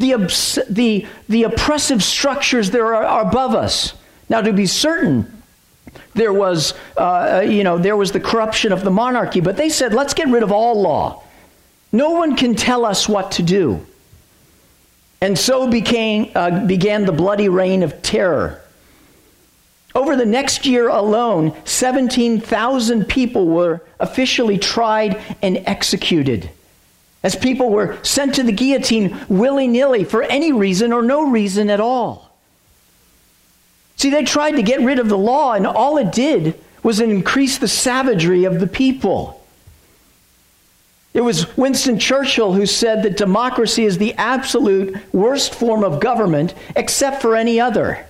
the, 0.00 0.14
the, 0.68 1.06
the 1.28 1.44
oppressive 1.44 2.02
structures 2.02 2.72
that 2.72 2.80
are 2.80 3.20
above 3.20 3.54
us. 3.54 3.94
Now, 4.28 4.40
to 4.40 4.52
be 4.52 4.66
certain, 4.66 5.42
there 6.14 6.32
was, 6.32 6.74
uh, 6.96 7.44
you 7.46 7.62
know, 7.62 7.78
there 7.78 7.96
was 7.96 8.10
the 8.10 8.18
corruption 8.18 8.72
of 8.72 8.82
the 8.82 8.90
monarchy, 8.90 9.40
but 9.40 9.56
they 9.56 9.68
said, 9.68 9.94
let's 9.94 10.12
get 10.12 10.26
rid 10.26 10.42
of 10.42 10.50
all 10.50 10.82
law. 10.82 11.22
No 11.92 12.10
one 12.10 12.34
can 12.34 12.56
tell 12.56 12.84
us 12.84 13.08
what 13.08 13.30
to 13.32 13.44
do. 13.44 13.86
And 15.20 15.38
so 15.38 15.68
became, 15.68 16.30
uh, 16.34 16.66
began 16.66 17.04
the 17.04 17.12
bloody 17.12 17.48
reign 17.48 17.82
of 17.82 18.02
terror. 18.02 18.60
Over 19.94 20.16
the 20.16 20.26
next 20.26 20.66
year 20.66 20.88
alone, 20.88 21.54
17,000 21.64 23.06
people 23.06 23.46
were 23.46 23.82
officially 23.98 24.56
tried 24.56 25.20
and 25.42 25.62
executed. 25.66 26.48
As 27.22 27.36
people 27.36 27.70
were 27.70 27.98
sent 28.02 28.36
to 28.36 28.42
the 28.42 28.52
guillotine 28.52 29.18
willy 29.28 29.68
nilly 29.68 30.04
for 30.04 30.22
any 30.22 30.52
reason 30.52 30.92
or 30.92 31.02
no 31.02 31.28
reason 31.28 31.68
at 31.68 31.80
all. 31.80 32.30
See, 33.96 34.08
they 34.08 34.24
tried 34.24 34.52
to 34.52 34.62
get 34.62 34.80
rid 34.80 34.98
of 34.98 35.10
the 35.10 35.18
law, 35.18 35.52
and 35.52 35.66
all 35.66 35.98
it 35.98 36.12
did 36.12 36.58
was 36.82 37.00
increase 37.00 37.58
the 37.58 37.68
savagery 37.68 38.44
of 38.44 38.58
the 38.58 38.66
people. 38.66 39.39
It 41.12 41.22
was 41.22 41.56
Winston 41.56 41.98
Churchill 41.98 42.52
who 42.52 42.66
said 42.66 43.02
that 43.02 43.16
democracy 43.16 43.84
is 43.84 43.98
the 43.98 44.14
absolute 44.14 44.96
worst 45.12 45.54
form 45.54 45.82
of 45.82 46.00
government 46.00 46.54
except 46.76 47.20
for 47.20 47.34
any 47.34 47.60
other. 47.60 48.06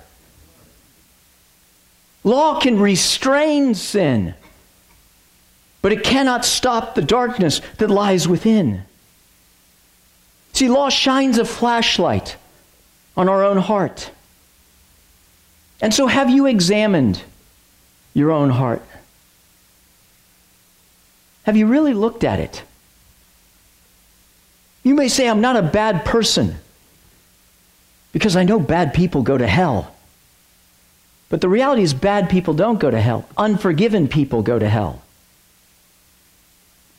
Law 2.23 2.61
can 2.61 2.79
restrain 2.79 3.75
sin, 3.75 4.35
but 5.81 5.93
it 5.93 6.05
cannot 6.05 6.45
stop 6.45 6.95
the 6.95 7.03
darkness 7.03 7.63
that 7.79 7.89
lies 7.89 8.29
within. 8.29 8.83
See, 10.53 10.69
law 10.69 10.91
shines 10.91 11.39
a 11.39 11.47
flashlight 11.47 12.37
on 13.17 13.31
our 13.31 13.43
own 13.43 13.57
heart. 13.57 14.11
And 15.81 15.95
so, 15.95 16.07
have 16.07 16.29
you 16.29 16.45
examined 16.45 17.23
your 18.13 18.31
own 18.31 18.51
heart? 18.51 18.83
Have 21.45 21.57
you 21.57 21.67
really 21.67 21.95
looked 21.95 22.25
at 22.25 22.39
it? 22.39 22.63
You 24.83 24.95
may 24.95 25.09
say, 25.09 25.29
I'm 25.29 25.41
not 25.41 25.57
a 25.57 25.63
bad 25.63 26.05
person 26.05 26.57
because 28.13 28.37
I 28.37 28.45
know 28.45 28.59
bad 28.59 28.95
people 28.95 29.23
go 29.23 29.37
to 29.37 29.47
hell. 29.47 29.95
But 31.29 31.41
the 31.41 31.49
reality 31.49 31.83
is, 31.83 31.95
bad 31.95 32.29
people 32.29 32.55
don't 32.55 32.81
go 32.81 32.91
to 32.91 33.01
hell. 33.01 33.29
Unforgiven 33.37 34.09
people 34.09 34.43
go 34.43 34.59
to 34.59 34.69
hell. 34.69 35.03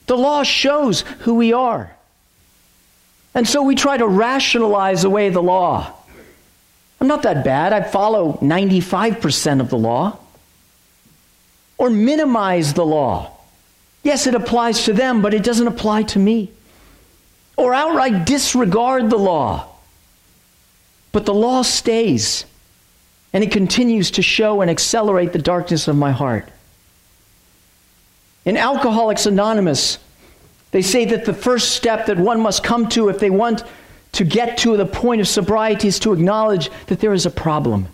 The 0.07 0.15
law 0.15 0.43
shows 0.43 1.01
who 1.19 1.35
we 1.35 1.53
are. 1.53 1.95
And 3.33 3.47
so 3.47 3.61
we 3.63 3.75
try 3.75 3.97
to 3.97 4.07
rationalize 4.07 5.03
away 5.03 5.29
the 5.29 5.41
law. 5.41 5.93
I'm 6.99 7.07
not 7.07 7.23
that 7.23 7.43
bad. 7.43 7.73
I 7.73 7.81
follow 7.81 8.37
95% 8.41 9.59
of 9.59 9.69
the 9.69 9.77
law. 9.77 10.17
Or 11.77 11.89
minimize 11.89 12.73
the 12.73 12.85
law. 12.85 13.31
Yes, 14.03 14.27
it 14.27 14.35
applies 14.35 14.83
to 14.85 14.93
them, 14.93 15.21
but 15.21 15.33
it 15.33 15.43
doesn't 15.43 15.67
apply 15.67 16.03
to 16.03 16.19
me. 16.19 16.51
Or 17.57 17.73
outright 17.73 18.25
disregard 18.25 19.09
the 19.09 19.17
law. 19.17 19.67
But 21.11 21.25
the 21.25 21.33
law 21.33 21.61
stays, 21.61 22.45
and 23.33 23.43
it 23.43 23.51
continues 23.51 24.11
to 24.11 24.21
show 24.21 24.61
and 24.61 24.71
accelerate 24.71 25.33
the 25.33 25.39
darkness 25.39 25.87
of 25.87 25.95
my 25.95 26.11
heart. 26.11 26.47
In 28.45 28.57
Alcoholics 28.57 29.25
Anonymous, 29.25 29.99
they 30.71 30.81
say 30.81 31.05
that 31.05 31.25
the 31.25 31.33
first 31.33 31.75
step 31.75 32.05
that 32.07 32.17
one 32.17 32.39
must 32.39 32.63
come 32.63 32.87
to 32.89 33.09
if 33.09 33.19
they 33.19 33.29
want 33.29 33.63
to 34.13 34.23
get 34.23 34.57
to 34.59 34.75
the 34.77 34.85
point 34.85 35.21
of 35.21 35.27
sobriety 35.27 35.87
is 35.87 35.99
to 35.99 36.13
acknowledge 36.13 36.69
that 36.87 36.99
there 36.99 37.13
is 37.13 37.25
a 37.25 37.31
problem. 37.31 37.87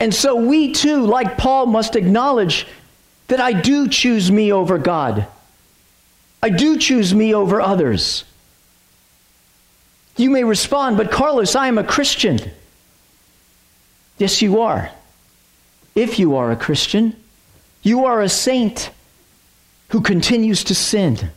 And 0.00 0.14
so 0.14 0.34
we 0.34 0.72
too, 0.72 1.06
like 1.06 1.38
Paul, 1.38 1.66
must 1.66 1.94
acknowledge 1.94 2.66
that 3.28 3.40
I 3.40 3.52
do 3.52 3.88
choose 3.88 4.32
me 4.32 4.52
over 4.52 4.78
God. 4.78 5.26
I 6.42 6.50
do 6.50 6.76
choose 6.76 7.14
me 7.14 7.34
over 7.34 7.60
others. 7.60 8.24
You 10.16 10.30
may 10.30 10.44
respond, 10.44 10.96
but 10.96 11.10
Carlos, 11.10 11.54
I 11.54 11.68
am 11.68 11.78
a 11.78 11.84
Christian. 11.84 12.40
Yes, 14.18 14.42
you 14.42 14.60
are. 14.60 14.90
If 15.94 16.18
you 16.18 16.36
are 16.36 16.50
a 16.50 16.56
Christian, 16.56 17.16
you 17.82 18.06
are 18.06 18.20
a 18.20 18.28
saint 18.28 18.90
who 19.88 20.00
continues 20.00 20.64
to 20.64 20.74
sin. 20.74 21.30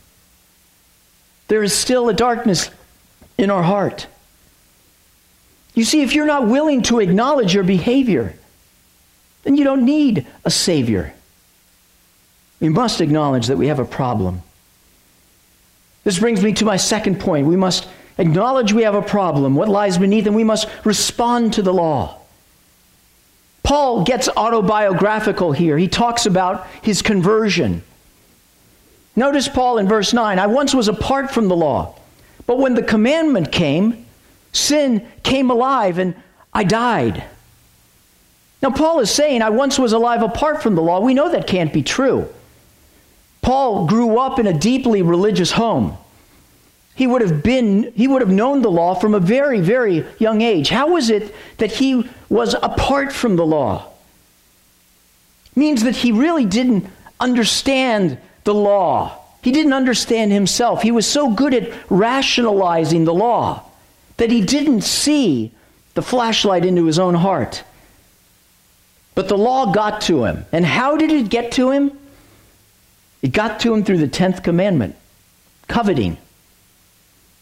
There 1.48 1.62
is 1.62 1.72
still 1.72 2.08
a 2.08 2.14
darkness 2.14 2.70
in 3.38 3.50
our 3.50 3.62
heart. 3.62 4.06
You 5.74 5.84
see, 5.84 6.02
if 6.02 6.14
you're 6.14 6.26
not 6.26 6.48
willing 6.48 6.82
to 6.82 7.00
acknowledge 7.00 7.54
your 7.54 7.64
behavior, 7.64 8.34
then 9.44 9.56
you 9.56 9.64
don't 9.64 9.84
need 9.84 10.26
a 10.44 10.50
Savior. 10.50 11.14
We 12.60 12.70
must 12.70 13.00
acknowledge 13.00 13.46
that 13.48 13.58
we 13.58 13.68
have 13.68 13.78
a 13.78 13.84
problem. 13.84 14.42
This 16.06 16.20
brings 16.20 16.40
me 16.40 16.52
to 16.52 16.64
my 16.64 16.76
second 16.76 17.18
point. 17.18 17.48
We 17.48 17.56
must 17.56 17.88
acknowledge 18.16 18.72
we 18.72 18.84
have 18.84 18.94
a 18.94 19.02
problem, 19.02 19.56
what 19.56 19.68
lies 19.68 19.98
beneath, 19.98 20.26
and 20.26 20.36
we 20.36 20.44
must 20.44 20.68
respond 20.84 21.54
to 21.54 21.62
the 21.62 21.74
law. 21.74 22.20
Paul 23.64 24.04
gets 24.04 24.28
autobiographical 24.28 25.50
here. 25.50 25.76
He 25.76 25.88
talks 25.88 26.24
about 26.24 26.64
his 26.80 27.02
conversion. 27.02 27.82
Notice 29.16 29.48
Paul 29.48 29.78
in 29.78 29.88
verse 29.88 30.12
9 30.12 30.38
I 30.38 30.46
once 30.46 30.72
was 30.76 30.86
apart 30.86 31.32
from 31.32 31.48
the 31.48 31.56
law 31.56 31.96
but 32.46 32.58
when 32.58 32.74
the 32.74 32.82
commandment 32.82 33.50
came, 33.50 34.06
sin 34.52 35.06
came 35.24 35.50
alive 35.50 35.98
and 35.98 36.14
I 36.54 36.62
died. 36.62 37.24
Now, 38.62 38.70
Paul 38.70 39.00
is 39.00 39.10
saying, 39.10 39.42
I 39.42 39.50
once 39.50 39.78
was 39.78 39.92
alive 39.92 40.22
apart 40.22 40.62
from 40.62 40.76
the 40.76 40.82
law. 40.82 41.00
We 41.00 41.12
know 41.12 41.30
that 41.30 41.46
can't 41.46 41.72
be 41.72 41.82
true. 41.82 42.28
Paul 43.46 43.86
grew 43.86 44.18
up 44.18 44.40
in 44.40 44.48
a 44.48 44.52
deeply 44.52 45.02
religious 45.02 45.52
home. 45.52 45.96
He 46.96 47.06
would 47.06 47.22
have 47.22 47.44
been, 47.44 47.92
he 47.94 48.08
would 48.08 48.20
have 48.20 48.28
known 48.28 48.60
the 48.60 48.70
law 48.72 48.96
from 48.96 49.14
a 49.14 49.20
very, 49.20 49.60
very 49.60 50.04
young 50.18 50.40
age. 50.40 50.68
How 50.68 50.88
was 50.88 51.10
it 51.10 51.32
that 51.58 51.70
he 51.70 52.10
was 52.28 52.54
apart 52.54 53.12
from 53.12 53.36
the 53.36 53.46
law? 53.46 53.86
Means 55.54 55.84
that 55.84 55.94
he 55.94 56.10
really 56.10 56.44
didn't 56.44 56.88
understand 57.20 58.18
the 58.42 58.52
law. 58.52 59.16
He 59.42 59.52
didn't 59.52 59.74
understand 59.74 60.32
himself. 60.32 60.82
He 60.82 60.90
was 60.90 61.06
so 61.06 61.30
good 61.30 61.54
at 61.54 61.72
rationalizing 61.88 63.04
the 63.04 63.14
law 63.14 63.62
that 64.16 64.32
he 64.32 64.40
didn't 64.40 64.80
see 64.80 65.52
the 65.94 66.02
flashlight 66.02 66.64
into 66.64 66.86
his 66.86 66.98
own 66.98 67.14
heart. 67.14 67.62
But 69.14 69.28
the 69.28 69.38
law 69.38 69.72
got 69.72 70.00
to 70.02 70.24
him. 70.24 70.46
And 70.50 70.66
how 70.66 70.96
did 70.96 71.12
it 71.12 71.28
get 71.28 71.52
to 71.52 71.70
him? 71.70 71.96
It 73.22 73.32
got 73.32 73.60
to 73.60 73.74
him 73.74 73.84
through 73.84 73.98
the 73.98 74.08
10th 74.08 74.44
commandment 74.44 74.94
coveting. 75.68 76.16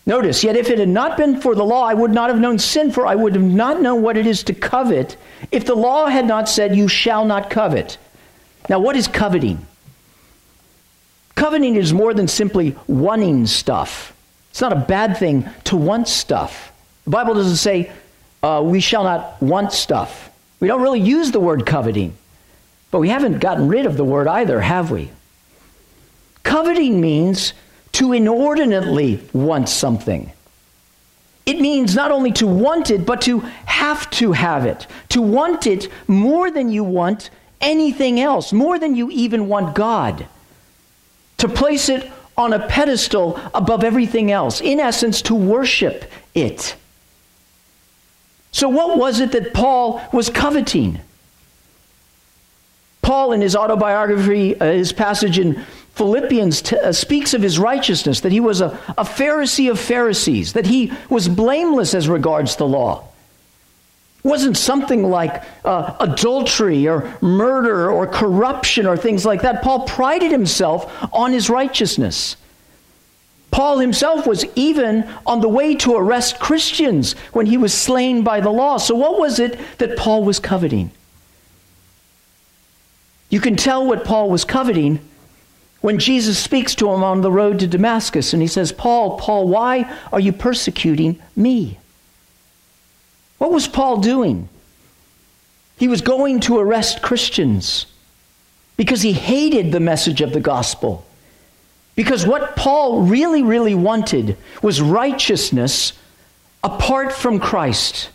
Notice, 0.07 0.45
yet 0.45 0.57
if 0.57 0.69
it 0.69 0.79
had 0.79 0.89
not 0.89 1.17
been 1.17 1.41
for 1.41 1.55
the 1.55 1.65
law, 1.65 1.85
I 1.85 1.95
would 1.95 2.11
not 2.11 2.29
have 2.29 2.39
known 2.39 2.59
sin, 2.59 2.93
for 2.93 3.07
I 3.07 3.15
would 3.15 3.35
have 3.35 3.45
not 3.45 3.81
known 3.81 4.03
what 4.03 4.17
it 4.17 4.27
is 4.27 4.43
to 4.45 4.55
covet 4.55 5.17
if 5.51 5.65
the 5.65 5.75
law 5.75 6.07
had 6.07 6.27
not 6.27 6.49
said, 6.49 6.77
You 6.77 6.89
shall 6.89 7.25
not 7.25 7.49
covet. 7.49 7.97
Now, 8.69 8.81
what 8.81 8.97
is 8.97 9.09
coveting? 9.09 9.67
Coveting 11.35 11.77
is 11.77 11.93
more 11.93 12.15
than 12.15 12.29
simply 12.29 12.77
wanting 12.87 13.47
stuff. 13.47 14.15
It's 14.51 14.61
not 14.61 14.73
a 14.73 14.77
bad 14.77 15.17
thing 15.17 15.49
to 15.65 15.77
want 15.77 16.07
stuff. 16.07 16.73
The 17.05 17.11
Bible 17.11 17.35
doesn't 17.35 17.57
say 17.57 17.91
uh, 18.43 18.63
we 18.65 18.81
shall 18.81 19.05
not 19.05 19.41
want 19.43 19.73
stuff. 19.73 20.31
We 20.61 20.69
don't 20.69 20.83
really 20.83 21.01
use 21.01 21.33
the 21.33 21.41
word 21.41 21.67
coveting, 21.67 22.17
but 22.91 23.01
we 23.01 23.09
haven't 23.09 23.41
gotten 23.41 23.69
rid 23.69 23.87
of 23.87 23.97
the 23.97 24.05
word 24.05 24.29
either, 24.29 24.61
have 24.61 24.91
we? 24.91 25.11
Coveting 26.45 27.01
means 27.01 27.53
to 27.93 28.13
inordinately 28.13 29.21
want 29.33 29.69
something. 29.69 30.31
It 31.47 31.61
means 31.61 31.95
not 31.95 32.11
only 32.11 32.33
to 32.33 32.47
want 32.47 32.91
it, 32.91 33.05
but 33.05 33.23
to 33.23 33.41
have 33.67 34.09
to 34.11 34.33
have 34.33 34.65
it. 34.65 34.87
To 35.11 35.21
want 35.21 35.67
it 35.67 35.89
more 36.07 36.51
than 36.51 36.71
you 36.71 36.85
want 36.85 37.31
anything 37.61 38.21
else, 38.21 38.53
more 38.53 38.79
than 38.79 38.95
you 38.95 39.11
even 39.11 39.49
want 39.49 39.75
God. 39.75 40.27
To 41.39 41.49
place 41.49 41.89
it 41.89 42.11
on 42.37 42.53
a 42.53 42.67
pedestal 42.67 43.39
above 43.53 43.85
everything 43.85 44.31
else. 44.31 44.61
In 44.61 44.81
essence, 44.81 45.23
to 45.23 45.35
worship 45.35 46.11
it. 46.35 46.77
So, 48.53 48.69
what 48.69 48.99
was 48.99 49.21
it 49.21 49.33
that 49.33 49.53
Paul 49.53 50.01
was 50.13 50.31
coveting? 50.31 51.01
Paul, 53.03 53.33
in 53.33 53.43
his 53.43 53.55
autobiography, 53.55 54.59
uh, 54.59 54.73
his 54.73 54.93
passage 54.93 55.39
in 55.39 55.65
Philippians 55.95 56.63
t- 56.63 56.77
uh, 56.77 56.93
speaks 56.93 57.35
of 57.35 57.43
his 57.43 57.59
righteousness, 57.59 58.21
that 58.21 58.33
he 58.33 58.41
was 58.41 58.61
a, 58.61 58.69
a 58.99 59.05
Pharisee 59.05 59.71
of 59.71 59.79
Pharisees, 59.79 60.55
that 60.55 60.67
he 60.67 60.93
was 61.09 61.29
blameless 61.29 61.95
as 61.95 62.09
regards 62.09 62.57
the 62.57 62.67
law. 62.67 63.05
It 64.25 64.29
wasn't 64.29 64.57
something 64.57 65.09
like 65.09 65.45
uh, 65.65 65.95
adultery 66.01 66.89
or 66.89 67.17
murder 67.21 67.91
or 67.91 68.09
corruption 68.09 68.87
or 68.87 68.97
things 68.97 69.25
like 69.25 69.43
that. 69.43 69.63
Paul 69.63 69.87
prided 69.87 70.33
himself 70.33 70.93
on 71.13 71.33
his 71.33 71.49
righteousness. 71.49 72.37
Paul 73.53 73.79
himself 73.79 74.27
was 74.27 74.45
even 74.57 75.09
on 75.27 75.43
the 75.43 75.49
way 75.49 75.77
to 75.77 75.95
arrest 75.95 76.41
Christians 76.41 77.13
when 77.33 77.47
he 77.47 77.57
was 77.57 77.73
slain 77.73 78.25
by 78.25 78.41
the 78.41 78.51
law. 78.51 78.79
So, 78.79 78.97
what 78.97 79.21
was 79.21 79.39
it 79.39 79.61
that 79.79 79.97
Paul 79.97 80.25
was 80.25 80.41
coveting? 80.41 80.91
You 83.31 83.41
can 83.41 83.55
tell 83.55 83.87
what 83.87 84.05
Paul 84.05 84.29
was 84.29 84.45
coveting 84.45 84.99
when 85.85 85.99
Jesus 85.99 86.39
speaks 86.39 86.75
to 86.77 86.91
him 86.91 87.05
on 87.05 87.21
the 87.21 87.31
road 87.31 87.59
to 87.59 87.67
Damascus 87.67 88.33
and 88.33 88.41
he 88.41 88.49
says, 88.49 88.73
Paul, 88.73 89.19
Paul, 89.19 89.49
why 89.49 89.95
are 90.11 90.19
you 90.19 90.33
persecuting 90.33 91.21
me? 91.37 91.77
What 93.37 93.53
was 93.53 93.69
Paul 93.69 93.99
doing? 93.99 94.49
He 95.77 95.87
was 95.87 96.01
going 96.01 96.41
to 96.41 96.59
arrest 96.59 97.03
Christians 97.03 97.85
because 98.79 99.03
he 99.03 99.13
hated 99.13 99.73
the 99.73 99.79
message 99.79 100.23
of 100.23 100.33
the 100.33 100.41
gospel. 100.41 101.05
Because 101.97 102.27
what 102.27 102.57
Paul 102.57 103.03
really, 103.03 103.43
really 103.43 103.75
wanted 103.75 104.39
was 104.63 104.81
righteousness 104.81 105.93
apart 106.63 107.13
from 107.13 107.39
Christ, 107.39 108.09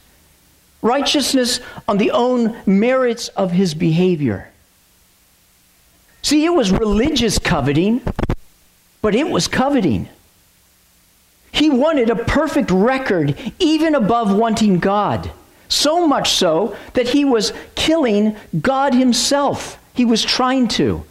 righteousness 0.82 1.60
on 1.88 2.00
the 2.00 2.10
own 2.10 2.60
merits 2.66 3.28
of 3.28 3.52
his 3.52 3.76
behavior. 3.76 4.49
See, 6.22 6.46
it 6.46 6.54
was 6.54 6.72
religious 6.72 7.40
coveting, 7.40 8.02
but 9.02 9.16
it 9.16 9.28
was 9.28 9.48
coveting. 9.48 10.10
He 11.52 11.70
wanted 11.70 12.10
a 12.10 12.16
perfect 12.16 12.72
record, 12.72 13.38
even 13.60 13.96
above 13.96 14.34
wanting 14.34 14.80
God. 14.80 15.32
So 15.68 16.08
much 16.08 16.32
so 16.32 16.76
that 16.94 17.10
he 17.10 17.26
was 17.26 17.54
killing 17.76 18.36
God 18.60 18.94
himself. 18.94 19.80
He 19.94 20.06
was 20.06 20.24
trying 20.24 20.68
to. 20.70 21.04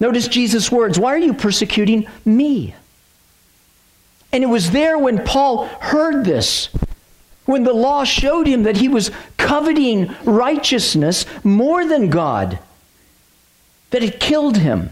Notice 0.00 0.28
Jesus' 0.28 0.70
words 0.70 0.98
Why 0.98 1.14
are 1.14 1.18
you 1.18 1.34
persecuting 1.34 2.06
me? 2.24 2.74
And 4.32 4.44
it 4.44 4.48
was 4.48 4.70
there 4.70 4.98
when 4.98 5.24
Paul 5.24 5.66
heard 5.66 6.24
this, 6.24 6.68
when 7.46 7.64
the 7.64 7.72
law 7.72 8.04
showed 8.04 8.46
him 8.46 8.64
that 8.64 8.76
he 8.76 8.88
was 8.88 9.10
coveting 9.38 10.14
righteousness 10.24 11.24
more 11.42 11.86
than 11.86 12.10
God 12.10 12.58
that 13.90 14.02
it 14.02 14.20
killed 14.20 14.58
him. 14.58 14.90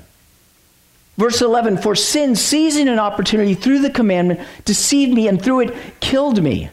Verse 1.16 1.40
11 1.40 1.78
For 1.78 1.94
sin, 1.94 2.37
seizing 2.37 2.88
an 2.88 2.98
opportunity 2.98 3.54
through 3.54 3.80
the 3.80 3.90
commandment, 3.90 4.40
deceived 4.64 5.12
me 5.12 5.28
and 5.28 5.40
through 5.40 5.61
it 5.61 5.74
killed 6.00 6.42
me. 6.42 6.70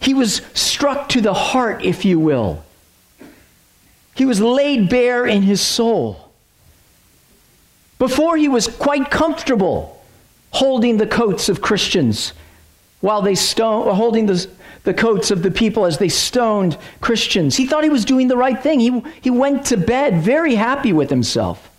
He 0.00 0.14
was 0.14 0.42
struck 0.54 1.08
to 1.10 1.20
the 1.20 1.34
heart, 1.34 1.84
if 1.84 2.04
you 2.04 2.18
will. 2.18 2.64
He 4.14 4.24
was 4.24 4.40
laid 4.40 4.88
bare 4.88 5.26
in 5.26 5.42
his 5.42 5.60
soul. 5.60 6.30
Before 7.98 8.36
he 8.36 8.48
was 8.48 8.68
quite 8.68 9.10
comfortable 9.10 10.00
holding 10.50 10.96
the 10.96 11.06
coats 11.06 11.48
of 11.48 11.60
Christians 11.60 12.32
while 13.00 13.22
they 13.22 13.34
stone, 13.34 13.94
holding 13.94 14.26
the, 14.26 14.48
the 14.84 14.94
coats 14.94 15.30
of 15.30 15.42
the 15.42 15.50
people 15.50 15.84
as 15.84 15.98
they 15.98 16.08
stoned 16.08 16.78
Christians. 17.00 17.56
He 17.56 17.66
thought 17.66 17.84
he 17.84 17.90
was 17.90 18.04
doing 18.04 18.28
the 18.28 18.36
right 18.36 18.60
thing. 18.60 18.80
He, 18.80 19.02
he 19.20 19.30
went 19.30 19.66
to 19.66 19.76
bed 19.76 20.22
very 20.22 20.54
happy 20.54 20.92
with 20.92 21.10
himself. 21.10 21.70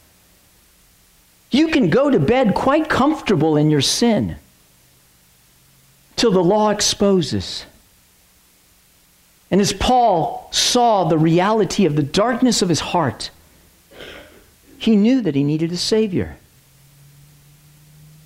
You 1.52 1.70
can 1.70 1.90
go 1.90 2.10
to 2.10 2.20
bed 2.20 2.54
quite 2.54 2.90
comfortable 2.90 3.58
in 3.58 3.70
your 3.70 3.82
sin 3.82 4.36
till 6.16 6.32
the 6.32 6.44
law 6.44 6.70
exposes. 6.70 7.66
And 9.50 9.60
as 9.60 9.74
Paul 9.74 10.48
saw 10.52 11.06
the 11.06 11.18
reality 11.18 11.86
of 11.86 11.96
the 11.96 12.04
darkness 12.04 12.62
of 12.62 12.70
his 12.70 12.80
heart, 12.80 13.32
he 14.78 14.96
knew 14.96 15.22
that 15.22 15.36
he 15.36 15.44
needed 15.44 15.72
a 15.72 15.78
Savior. 15.78 16.38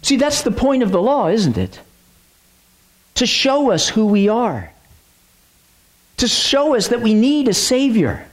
See, 0.01 0.17
that's 0.17 0.41
the 0.41 0.51
point 0.51 0.83
of 0.83 0.91
the 0.91 1.01
law, 1.01 1.29
isn't 1.29 1.57
it? 1.57 1.79
To 3.15 3.25
show 3.25 3.71
us 3.71 3.87
who 3.87 4.05
we 4.05 4.27
are, 4.29 4.71
to 6.17 6.27
show 6.27 6.75
us 6.75 6.89
that 6.89 7.01
we 7.01 7.13
need 7.13 7.47
a 7.47 7.53
Savior. 7.53 8.25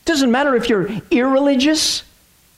It 0.00 0.04
doesn't 0.04 0.30
matter 0.30 0.54
if 0.54 0.68
you're 0.68 0.88
irreligious 1.10 2.02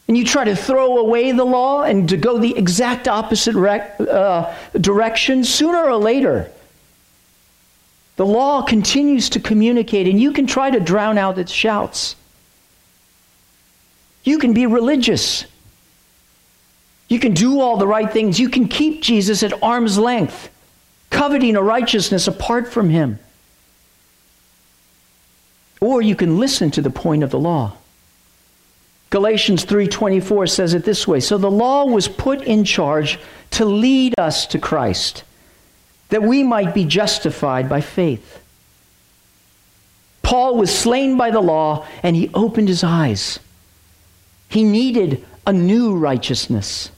and 0.06 0.16
you 0.16 0.24
try 0.24 0.44
to 0.44 0.54
throw 0.54 0.98
away 0.98 1.32
the 1.32 1.44
law 1.44 1.82
and 1.82 2.08
to 2.10 2.16
go 2.16 2.38
the 2.38 2.56
exact 2.56 3.08
opposite 3.08 3.54
rec- 3.54 3.98
uh, 4.00 4.54
direction, 4.78 5.44
sooner 5.44 5.82
or 5.82 5.96
later, 5.96 6.50
the 8.16 8.26
law 8.26 8.62
continues 8.62 9.30
to 9.30 9.40
communicate, 9.40 10.06
and 10.06 10.20
you 10.20 10.32
can 10.32 10.46
try 10.46 10.70
to 10.70 10.78
drown 10.78 11.18
out 11.18 11.38
its 11.38 11.50
shouts. 11.50 12.14
You 14.22 14.38
can 14.38 14.52
be 14.52 14.66
religious. 14.66 15.46
You 17.14 17.20
can 17.20 17.32
do 17.32 17.60
all 17.60 17.76
the 17.76 17.86
right 17.86 18.12
things. 18.12 18.40
You 18.40 18.48
can 18.48 18.66
keep 18.66 19.00
Jesus 19.00 19.44
at 19.44 19.62
arm's 19.62 19.96
length, 19.96 20.50
coveting 21.10 21.54
a 21.54 21.62
righteousness 21.62 22.26
apart 22.26 22.66
from 22.66 22.90
him. 22.90 23.20
Or 25.80 26.02
you 26.02 26.16
can 26.16 26.40
listen 26.40 26.72
to 26.72 26.82
the 26.82 26.90
point 26.90 27.22
of 27.22 27.30
the 27.30 27.38
law. 27.38 27.74
Galatians 29.10 29.64
3:24 29.64 30.48
says 30.48 30.74
it 30.74 30.84
this 30.84 31.06
way, 31.06 31.20
so 31.20 31.38
the 31.38 31.48
law 31.48 31.84
was 31.84 32.08
put 32.08 32.42
in 32.42 32.64
charge 32.64 33.20
to 33.52 33.64
lead 33.64 34.12
us 34.18 34.44
to 34.46 34.58
Christ, 34.58 35.22
that 36.08 36.24
we 36.24 36.42
might 36.42 36.74
be 36.74 36.84
justified 36.84 37.68
by 37.68 37.80
faith. 37.80 38.40
Paul 40.24 40.56
was 40.56 40.76
slain 40.76 41.16
by 41.16 41.30
the 41.30 41.40
law 41.40 41.86
and 42.02 42.16
he 42.16 42.28
opened 42.34 42.66
his 42.66 42.82
eyes. 42.82 43.38
He 44.48 44.64
needed 44.64 45.24
a 45.46 45.52
new 45.52 45.94
righteousness. 45.94 46.90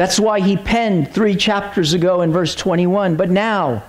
That's 0.00 0.18
why 0.18 0.40
he 0.40 0.56
penned 0.56 1.12
three 1.12 1.34
chapters 1.34 1.92
ago 1.92 2.22
in 2.22 2.32
verse 2.32 2.54
21 2.54 3.16
But 3.16 3.28
now, 3.28 3.82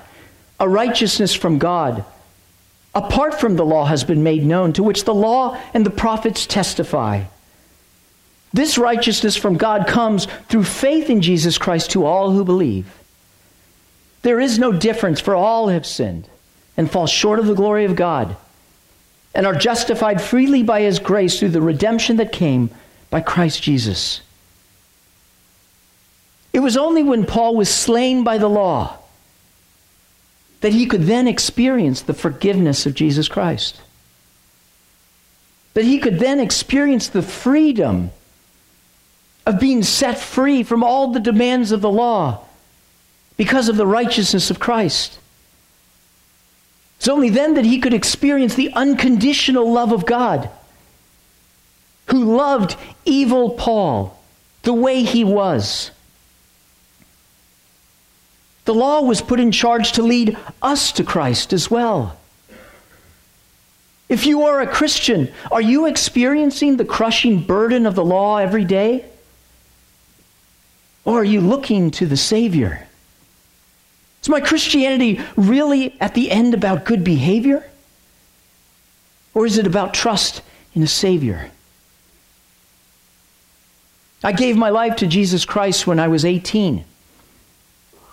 a 0.59 0.67
righteousness 0.67 1.33
from 1.33 1.57
God, 1.57 2.03
apart 2.93 3.39
from 3.39 3.55
the 3.55 3.63
law, 3.63 3.85
has 3.85 4.03
been 4.03 4.21
made 4.21 4.43
known, 4.43 4.73
to 4.73 4.83
which 4.83 5.05
the 5.05 5.13
law 5.13 5.57
and 5.73 5.85
the 5.85 5.89
prophets 5.89 6.45
testify. 6.45 7.23
This 8.51 8.77
righteousness 8.77 9.37
from 9.37 9.55
God 9.55 9.87
comes 9.87 10.25
through 10.49 10.65
faith 10.65 11.09
in 11.09 11.21
Jesus 11.21 11.57
Christ 11.57 11.91
to 11.91 12.03
all 12.03 12.31
who 12.31 12.43
believe. 12.43 12.93
There 14.21 14.41
is 14.41 14.59
no 14.59 14.73
difference, 14.73 15.21
for 15.21 15.33
all 15.33 15.69
have 15.69 15.85
sinned 15.85 16.27
and 16.75 16.91
fall 16.91 17.07
short 17.07 17.39
of 17.39 17.45
the 17.45 17.55
glory 17.55 17.85
of 17.85 17.95
God, 17.95 18.35
and 19.33 19.47
are 19.47 19.55
justified 19.55 20.21
freely 20.21 20.61
by 20.61 20.81
his 20.81 20.99
grace 20.99 21.39
through 21.39 21.51
the 21.51 21.61
redemption 21.61 22.17
that 22.17 22.33
came 22.33 22.69
by 23.09 23.21
Christ 23.21 23.63
Jesus. 23.63 24.19
It 26.53 26.59
was 26.59 26.75
only 26.75 27.03
when 27.03 27.25
Paul 27.25 27.55
was 27.55 27.69
slain 27.69 28.23
by 28.23 28.37
the 28.37 28.49
law 28.49 28.97
that 30.61 30.73
he 30.73 30.85
could 30.85 31.03
then 31.03 31.27
experience 31.27 32.01
the 32.01 32.13
forgiveness 32.13 32.85
of 32.85 32.93
Jesus 32.93 33.27
Christ. 33.27 33.81
That 35.73 35.85
he 35.85 35.99
could 35.99 36.19
then 36.19 36.39
experience 36.39 37.07
the 37.07 37.21
freedom 37.21 38.11
of 39.45 39.59
being 39.59 39.81
set 39.81 40.19
free 40.19 40.61
from 40.63 40.83
all 40.83 41.11
the 41.11 41.19
demands 41.19 41.71
of 41.71 41.81
the 41.81 41.89
law 41.89 42.45
because 43.37 43.69
of 43.69 43.77
the 43.77 43.87
righteousness 43.87 44.51
of 44.51 44.59
Christ. 44.59 45.17
It's 46.97 47.07
only 47.07 47.29
then 47.29 47.55
that 47.55 47.65
he 47.65 47.79
could 47.79 47.95
experience 47.95 48.53
the 48.53 48.71
unconditional 48.73 49.71
love 49.71 49.91
of 49.91 50.05
God 50.05 50.49
who 52.07 52.35
loved 52.35 52.75
evil 53.05 53.51
Paul 53.51 54.21
the 54.61 54.73
way 54.73 55.01
he 55.01 55.23
was. 55.23 55.89
The 58.71 58.77
law 58.77 59.01
was 59.01 59.21
put 59.21 59.41
in 59.41 59.51
charge 59.51 59.91
to 59.91 60.01
lead 60.01 60.37
us 60.61 60.93
to 60.93 61.03
Christ 61.03 61.51
as 61.51 61.69
well. 61.69 62.17
If 64.07 64.25
you 64.25 64.43
are 64.43 64.61
a 64.61 64.65
Christian, 64.65 65.29
are 65.51 65.59
you 65.59 65.87
experiencing 65.87 66.77
the 66.77 66.85
crushing 66.85 67.41
burden 67.41 67.85
of 67.85 67.95
the 67.95 68.05
law 68.05 68.37
every 68.37 68.63
day? 68.63 69.03
Or 71.03 71.19
are 71.19 71.25
you 71.25 71.41
looking 71.41 71.91
to 71.91 72.05
the 72.05 72.15
Savior? 72.15 72.87
Is 74.21 74.29
my 74.29 74.39
Christianity 74.39 75.19
really 75.35 75.93
at 75.99 76.13
the 76.13 76.31
end 76.31 76.53
about 76.53 76.85
good 76.85 77.03
behavior? 77.03 77.69
Or 79.33 79.45
is 79.45 79.57
it 79.57 79.67
about 79.67 79.93
trust 79.93 80.41
in 80.73 80.81
a 80.81 80.87
Savior? 80.87 81.51
I 84.23 84.31
gave 84.31 84.55
my 84.55 84.69
life 84.69 84.95
to 84.95 85.07
Jesus 85.07 85.43
Christ 85.43 85.85
when 85.85 85.99
I 85.99 86.07
was 86.07 86.23
18. 86.23 86.85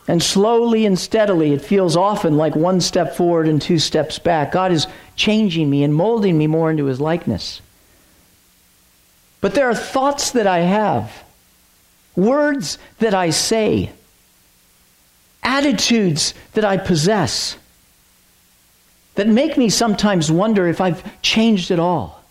And 0.09 0.23
slowly 0.23 0.87
and 0.87 0.99
steadily, 0.99 1.53
it 1.53 1.61
feels 1.61 1.95
often 1.95 2.39
like 2.39 2.57
one 2.57 2.81
step 2.81 3.15
forward 3.15 3.47
and 3.47 3.61
two 3.61 3.79
steps 3.79 4.19
back. 4.19 4.53
God 4.53 4.73
is 4.73 4.87
changing 5.17 5.69
me 5.69 5.85
and 5.85 5.95
molding 5.95 6.39
me 6.39 6.47
more 6.47 6.71
into 6.71 6.87
his 6.87 6.99
likeness. 6.99 7.61
But 9.43 9.55
there 9.55 9.69
are 9.69 9.75
thoughts 9.75 10.31
that 10.31 10.47
I 10.47 10.61
have, 10.61 11.13
words 12.17 12.79
that 13.01 13.13
I 13.13 13.31
say, 13.31 13.93
attitudes 15.43 16.33
that 16.55 16.65
I 16.65 16.79
possess 16.79 17.57
that 19.15 19.29
make 19.29 19.59
me 19.59 19.69
sometimes 19.69 20.33
wonder 20.33 20.69
if 20.69 20.81
I've 20.81 21.21
changed 21.21 21.71
at 21.71 21.79
all. 21.79 22.25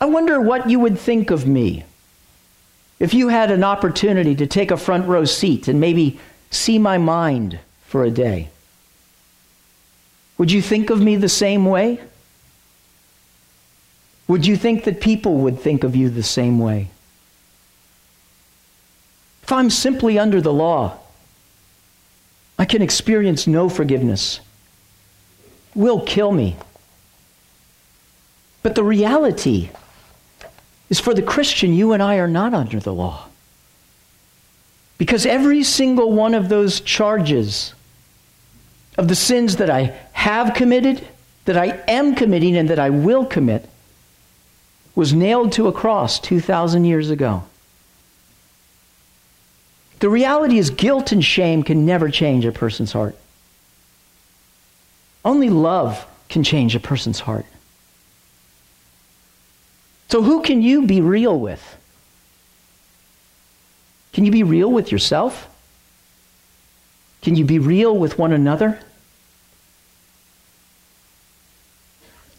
I 0.00 0.06
wonder 0.06 0.40
what 0.40 0.70
you 0.70 0.78
would 0.78 0.98
think 0.98 1.30
of 1.30 1.46
me 1.46 1.84
if 2.98 3.14
you 3.14 3.28
had 3.28 3.50
an 3.50 3.62
opportunity 3.62 4.34
to 4.34 4.46
take 4.46 4.70
a 4.70 4.76
front 4.76 5.06
row 5.06 5.24
seat 5.24 5.68
and 5.68 5.80
maybe 5.80 6.18
see 6.50 6.78
my 6.78 6.98
mind 6.98 7.58
for 7.86 8.04
a 8.04 8.10
day, 8.10 8.48
would 10.36 10.50
you 10.52 10.62
think 10.62 10.90
of 10.90 11.00
me 11.00 11.16
the 11.16 11.28
same 11.28 11.64
way? 11.64 12.00
Would 14.28 14.46
you 14.46 14.56
think 14.56 14.84
that 14.84 15.00
people 15.00 15.36
would 15.38 15.60
think 15.60 15.84
of 15.84 15.96
you 15.96 16.10
the 16.10 16.22
same 16.22 16.58
way? 16.58 16.90
If 19.42 19.52
I'm 19.52 19.70
simply 19.70 20.18
under 20.18 20.40
the 20.40 20.52
law, 20.52 20.98
I 22.58 22.64
can 22.64 22.82
experience 22.82 23.46
no 23.46 23.68
forgiveness. 23.68 24.40
Will 25.74 26.00
kill 26.02 26.32
me. 26.32 26.56
But 28.62 28.74
the 28.74 28.84
reality 28.84 29.70
is 30.88 31.00
for 31.00 31.14
the 31.14 31.22
Christian, 31.22 31.74
you 31.74 31.92
and 31.92 32.02
I 32.02 32.16
are 32.16 32.28
not 32.28 32.54
under 32.54 32.80
the 32.80 32.92
law. 32.92 33.26
Because 34.96 35.26
every 35.26 35.62
single 35.62 36.12
one 36.12 36.34
of 36.34 36.48
those 36.48 36.80
charges 36.80 37.74
of 38.96 39.08
the 39.08 39.14
sins 39.14 39.56
that 39.56 39.70
I 39.70 39.94
have 40.12 40.54
committed, 40.54 41.06
that 41.44 41.56
I 41.56 41.80
am 41.86 42.14
committing, 42.14 42.56
and 42.56 42.68
that 42.70 42.78
I 42.78 42.90
will 42.90 43.24
commit 43.24 43.68
was 44.94 45.12
nailed 45.12 45.52
to 45.52 45.68
a 45.68 45.72
cross 45.72 46.18
2,000 46.18 46.84
years 46.84 47.10
ago. 47.10 47.44
The 50.00 50.08
reality 50.08 50.58
is, 50.58 50.70
guilt 50.70 51.12
and 51.12 51.24
shame 51.24 51.62
can 51.62 51.86
never 51.86 52.08
change 52.08 52.44
a 52.44 52.52
person's 52.52 52.92
heart. 52.92 53.16
Only 55.24 55.50
love 55.50 56.06
can 56.28 56.42
change 56.42 56.74
a 56.74 56.80
person's 56.80 57.20
heart. 57.20 57.46
So, 60.08 60.22
who 60.22 60.42
can 60.42 60.62
you 60.62 60.86
be 60.86 61.00
real 61.00 61.38
with? 61.38 61.76
Can 64.12 64.24
you 64.24 64.32
be 64.32 64.42
real 64.42 64.70
with 64.70 64.90
yourself? 64.90 65.48
Can 67.20 67.36
you 67.36 67.44
be 67.44 67.58
real 67.58 67.96
with 67.96 68.18
one 68.18 68.32
another? 68.32 68.78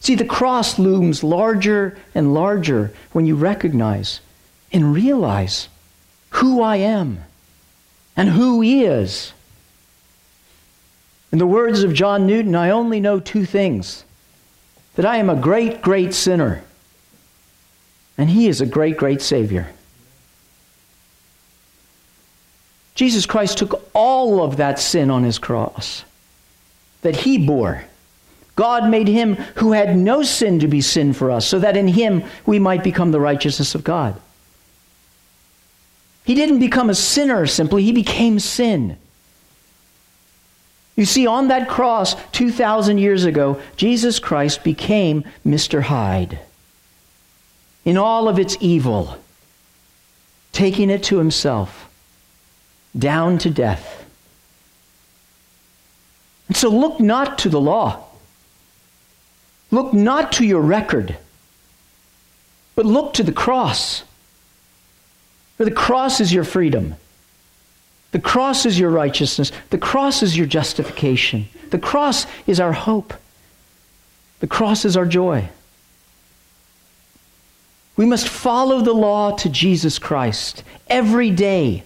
See, 0.00 0.14
the 0.14 0.24
cross 0.24 0.78
looms 0.78 1.22
larger 1.22 1.96
and 2.14 2.34
larger 2.34 2.92
when 3.12 3.26
you 3.26 3.36
recognize 3.36 4.20
and 4.72 4.92
realize 4.92 5.68
who 6.30 6.62
I 6.62 6.76
am 6.76 7.22
and 8.16 8.30
who 8.30 8.60
He 8.62 8.84
is. 8.84 9.32
In 11.30 11.38
the 11.38 11.46
words 11.46 11.84
of 11.84 11.94
John 11.94 12.26
Newton, 12.26 12.56
I 12.56 12.70
only 12.70 12.98
know 12.98 13.20
two 13.20 13.44
things 13.44 14.04
that 14.96 15.06
I 15.06 15.18
am 15.18 15.30
a 15.30 15.36
great, 15.36 15.82
great 15.82 16.14
sinner 16.14 16.64
and 18.20 18.28
he 18.28 18.48
is 18.48 18.60
a 18.60 18.66
great, 18.66 18.98
great 18.98 19.22
Savior. 19.22 19.66
Jesus 22.94 23.24
Christ 23.24 23.56
took 23.56 23.88
all 23.94 24.44
of 24.44 24.58
that 24.58 24.78
sin 24.78 25.10
on 25.10 25.24
his 25.24 25.38
cross 25.38 26.04
that 27.00 27.16
he 27.16 27.38
bore. 27.38 27.82
God 28.56 28.90
made 28.90 29.08
him 29.08 29.36
who 29.56 29.72
had 29.72 29.96
no 29.96 30.22
sin 30.22 30.58
to 30.58 30.68
be 30.68 30.82
sin 30.82 31.14
for 31.14 31.30
us, 31.30 31.46
so 31.46 31.58
that 31.60 31.78
in 31.78 31.88
him 31.88 32.22
we 32.44 32.58
might 32.58 32.84
become 32.84 33.10
the 33.10 33.18
righteousness 33.18 33.74
of 33.74 33.84
God. 33.84 34.20
He 36.24 36.34
didn't 36.34 36.58
become 36.58 36.90
a 36.90 36.94
sinner 36.94 37.46
simply, 37.46 37.84
he 37.84 37.92
became 37.92 38.38
sin. 38.38 38.98
You 40.94 41.06
see, 41.06 41.26
on 41.26 41.48
that 41.48 41.70
cross 41.70 42.16
2,000 42.32 42.98
years 42.98 43.24
ago, 43.24 43.58
Jesus 43.78 44.18
Christ 44.18 44.62
became 44.62 45.24
Mr. 45.46 45.80
Hyde 45.80 46.38
in 47.84 47.96
all 47.96 48.28
of 48.28 48.38
its 48.38 48.56
evil, 48.60 49.16
taking 50.52 50.90
it 50.90 51.02
to 51.04 51.18
himself, 51.18 51.88
down 52.98 53.38
to 53.38 53.50
death. 53.50 54.04
And 56.48 56.56
so 56.56 56.68
look 56.68 57.00
not 57.00 57.38
to 57.38 57.48
the 57.48 57.60
law. 57.60 58.04
Look 59.70 59.92
not 59.92 60.32
to 60.32 60.44
your 60.44 60.60
record, 60.60 61.16
but 62.74 62.86
look 62.86 63.14
to 63.14 63.22
the 63.22 63.32
cross. 63.32 64.02
For 65.56 65.64
the 65.64 65.70
cross 65.70 66.20
is 66.20 66.32
your 66.32 66.44
freedom. 66.44 66.96
The 68.12 68.18
cross 68.18 68.66
is 68.66 68.78
your 68.78 68.90
righteousness. 68.90 69.52
The 69.70 69.78
cross 69.78 70.22
is 70.22 70.36
your 70.36 70.46
justification. 70.46 71.48
The 71.70 71.78
cross 71.78 72.26
is 72.46 72.58
our 72.58 72.72
hope. 72.72 73.14
The 74.40 74.48
cross 74.48 74.84
is 74.84 74.96
our 74.96 75.06
joy. 75.06 75.48
We 78.00 78.06
must 78.06 78.30
follow 78.30 78.80
the 78.80 78.94
law 78.94 79.36
to 79.36 79.50
Jesus 79.50 79.98
Christ 79.98 80.64
every 80.88 81.30
day. 81.30 81.84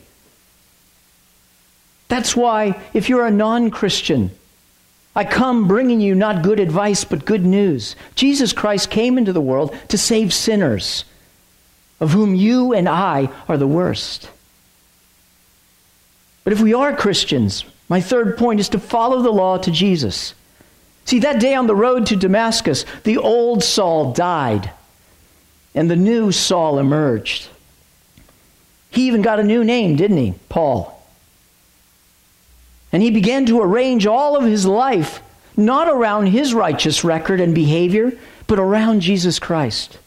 That's 2.07 2.37
why, 2.37 2.81
if 2.93 3.09
you're 3.09 3.27
a 3.27 3.33
non 3.33 3.73
Christian, 3.73 4.31
I 5.17 5.25
come 5.25 5.67
bringing 5.67 6.01
you 6.01 6.15
not 6.15 6.45
good 6.45 6.61
advice, 6.61 7.03
but 7.03 7.25
good 7.25 7.45
news. 7.45 7.97
Jesus 8.15 8.53
Christ 8.53 8.91
came 8.91 9.19
into 9.19 9.33
the 9.33 9.41
world 9.41 9.77
to 9.89 9.99
save 9.99 10.33
sinners, 10.33 11.05
of 11.99 12.13
whom 12.13 12.37
you 12.37 12.73
and 12.73 12.89
I 12.89 13.29
are 13.49 13.57
the 13.57 13.67
worst. 13.67 14.31
But 16.45 16.53
if 16.53 16.61
we 16.61 16.73
are 16.73 16.95
Christians, 16.95 17.65
my 17.89 18.01
third 18.01 18.39
point 18.39 18.61
is 18.61 18.69
to 18.69 18.79
follow 18.79 19.21
the 19.21 19.33
law 19.33 19.59
to 19.59 19.71
Jesus. 19.73 20.35
See, 21.07 21.19
that 21.19 21.41
day 21.41 21.57
on 21.57 21.67
the 21.67 21.75
road 21.75 22.07
to 22.07 22.15
Damascus, 22.15 22.85
the 23.03 23.19
old 23.19 23.65
Saul 23.65 24.13
died 24.13 24.71
and 25.75 25.91
the 25.91 25.97
new 25.97 26.31
Saul 26.31 26.79
emerged. 26.79 27.49
He 28.91 29.07
even 29.09 29.23
got 29.23 29.41
a 29.41 29.45
new 29.45 29.65
name, 29.65 29.97
didn't 29.97 30.19
he? 30.19 30.35
Paul. 30.49 30.91
And 32.93 33.03
he 33.03 33.11
began 33.11 33.45
to 33.47 33.61
arrange 33.61 34.07
all 34.07 34.37
of 34.37 34.45
his 34.45 34.65
life 34.65 35.21
not 35.57 35.89
around 35.89 36.27
his 36.27 36.55
righteous 36.55 37.05
record 37.05 37.41
and 37.41 37.55
behavior, 37.55 38.13
but 38.47 38.59
around 38.59 39.01
Jesus 39.01 39.39
Christ. 39.39 39.99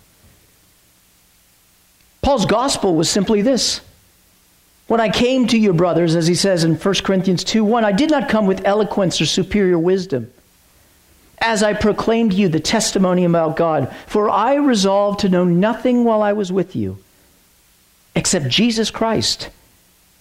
Paul's 2.22 2.46
gospel 2.46 2.96
was 2.96 3.10
simply 3.10 3.42
this. 3.42 3.82
When 4.88 5.02
I 5.02 5.10
came 5.10 5.48
to 5.48 5.58
you, 5.58 5.74
brothers, 5.74 6.16
as 6.16 6.28
he 6.28 6.36
says 6.36 6.64
in 6.64 6.76
1 6.76 6.94
Corinthians 7.04 7.44
2 7.44 7.64
1, 7.64 7.84
I 7.84 7.92
did 7.92 8.10
not 8.10 8.30
come 8.30 8.48
with 8.48 8.66
eloquence 8.66 9.20
or 9.20 9.26
superior 9.26 9.80
wisdom 9.80 10.32
as 11.40 11.64
I 11.64 11.74
proclaimed 11.74 12.32
to 12.32 12.38
you 12.38 12.50
the 12.50 12.60
testimony 12.60 13.24
about 13.24 13.56
God. 13.56 13.94
For 14.08 14.30
I 14.30 14.56
resolved 14.56 15.20
to 15.20 15.30
know 15.30 15.46
nothing 15.46 16.04
while 16.04 16.22
I 16.22 16.34
was 16.34 16.52
with 16.52 16.76
you 16.76 16.98
except 18.16 18.48
Jesus 18.48 18.90
Christ 18.90 19.50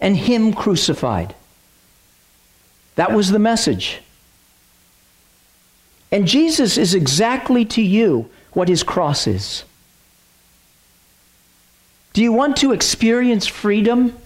and 0.00 0.16
Him 0.16 0.52
crucified. 0.52 1.34
That 2.96 3.12
was 3.12 3.30
the 3.30 3.38
message. 3.38 4.00
And 6.12 6.28
Jesus 6.28 6.76
is 6.76 6.94
exactly 6.94 7.64
to 7.66 7.82
you 7.82 8.30
what 8.52 8.68
His 8.68 8.82
cross 8.82 9.26
is. 9.26 9.64
Do 12.12 12.22
you 12.22 12.32
want 12.32 12.58
to 12.58 12.72
experience 12.72 13.46
freedom? 13.46 14.16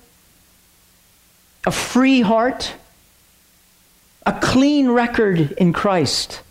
A 1.67 1.73
free 1.73 2.21
heart? 2.21 2.75
A 4.27 4.33
clean 4.33 4.91
record 4.91 5.53
in 5.53 5.73
Christ? 5.73 6.43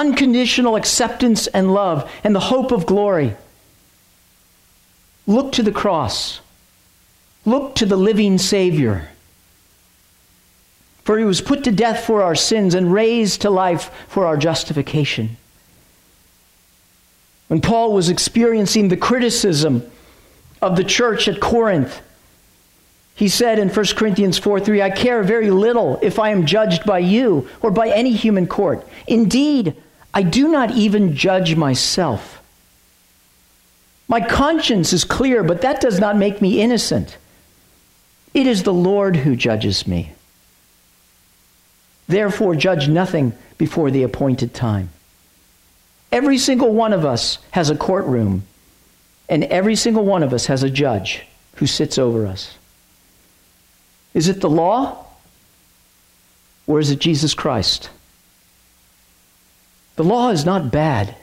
Unconditional 0.00 0.76
acceptance 0.76 1.46
and 1.48 1.74
love, 1.74 2.10
and 2.24 2.34
the 2.34 2.40
hope 2.40 2.72
of 2.72 2.86
glory. 2.86 3.36
Look 5.26 5.52
to 5.52 5.62
the 5.62 5.72
cross. 5.72 6.40
Look 7.44 7.74
to 7.76 7.86
the 7.86 7.96
living 7.96 8.38
Savior. 8.38 9.10
For 11.04 11.18
he 11.18 11.24
was 11.24 11.42
put 11.42 11.64
to 11.64 11.70
death 11.70 12.04
for 12.04 12.22
our 12.22 12.34
sins 12.34 12.74
and 12.74 12.92
raised 12.92 13.42
to 13.42 13.50
life 13.50 13.90
for 14.08 14.26
our 14.26 14.38
justification. 14.38 15.36
When 17.48 17.60
Paul 17.60 17.92
was 17.92 18.08
experiencing 18.08 18.88
the 18.88 18.96
criticism 18.96 19.82
of 20.62 20.76
the 20.76 20.84
church 20.84 21.28
at 21.28 21.40
Corinth, 21.40 22.00
he 23.14 23.28
said 23.28 23.58
in 23.58 23.68
1 23.68 23.86
Corinthians 23.96 24.38
4 24.38 24.60
3, 24.60 24.80
I 24.80 24.88
care 24.88 25.22
very 25.22 25.50
little 25.50 25.98
if 26.00 26.18
I 26.18 26.30
am 26.30 26.46
judged 26.46 26.86
by 26.86 27.00
you 27.00 27.48
or 27.60 27.70
by 27.70 27.90
any 27.90 28.12
human 28.12 28.46
court. 28.46 28.86
Indeed, 29.06 29.76
I 30.12 30.22
do 30.22 30.48
not 30.48 30.72
even 30.72 31.14
judge 31.14 31.54
myself. 31.56 32.42
My 34.08 34.20
conscience 34.20 34.92
is 34.92 35.04
clear, 35.04 35.44
but 35.44 35.62
that 35.62 35.80
does 35.80 36.00
not 36.00 36.16
make 36.16 36.42
me 36.42 36.60
innocent. 36.60 37.16
It 38.34 38.46
is 38.46 38.64
the 38.64 38.74
Lord 38.74 39.16
who 39.16 39.36
judges 39.36 39.86
me. 39.86 40.12
Therefore, 42.08 42.56
judge 42.56 42.88
nothing 42.88 43.34
before 43.56 43.90
the 43.92 44.02
appointed 44.02 44.52
time. 44.52 44.90
Every 46.10 46.38
single 46.38 46.72
one 46.72 46.92
of 46.92 47.04
us 47.04 47.38
has 47.52 47.70
a 47.70 47.76
courtroom, 47.76 48.42
and 49.28 49.44
every 49.44 49.76
single 49.76 50.04
one 50.04 50.24
of 50.24 50.32
us 50.32 50.46
has 50.46 50.64
a 50.64 50.70
judge 50.70 51.24
who 51.56 51.66
sits 51.66 51.98
over 51.98 52.26
us. 52.26 52.56
Is 54.12 54.26
it 54.26 54.40
the 54.40 54.50
law, 54.50 55.06
or 56.66 56.80
is 56.80 56.90
it 56.90 56.98
Jesus 56.98 57.32
Christ? 57.32 57.90
The 60.00 60.04
law 60.04 60.30
is 60.30 60.46
not 60.46 60.70
bad. 60.70 61.14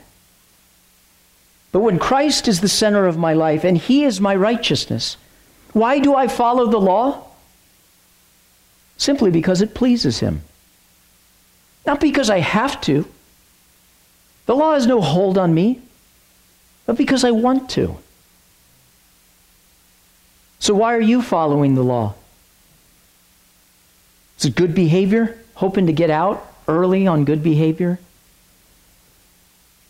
But 1.72 1.80
when 1.80 1.98
Christ 1.98 2.48
is 2.48 2.62
the 2.62 2.70
center 2.70 3.08
of 3.08 3.18
my 3.18 3.34
life 3.34 3.64
and 3.64 3.76
He 3.76 4.04
is 4.04 4.22
my 4.22 4.36
righteousness, 4.36 5.18
why 5.74 5.98
do 5.98 6.14
I 6.14 6.28
follow 6.28 6.68
the 6.68 6.78
law? 6.78 7.26
Simply 8.96 9.32
because 9.32 9.64
it 9.64 9.74
pleases 9.74 10.20
Him. 10.20 10.44
Not 11.88 12.00
because 12.00 12.30
I 12.30 12.38
have 12.38 12.80
to. 12.82 13.08
The 14.46 14.56
law 14.56 14.76
has 14.76 14.86
no 14.86 15.02
hold 15.02 15.40
on 15.40 15.56
me, 15.56 15.82
but 16.86 16.98
because 16.98 17.24
I 17.24 17.32
want 17.32 17.72
to. 17.72 17.98
So, 20.60 20.76
why 20.76 20.94
are 20.94 21.02
you 21.02 21.24
following 21.24 21.74
the 21.74 21.84
law? 21.84 22.14
Is 24.38 24.46
it 24.46 24.56
good 24.56 24.76
behavior? 24.76 25.36
Hoping 25.56 25.88
to 25.88 25.94
get 25.94 26.12
out 26.12 26.46
early 26.68 27.08
on 27.08 27.26
good 27.26 27.42
behavior? 27.42 27.98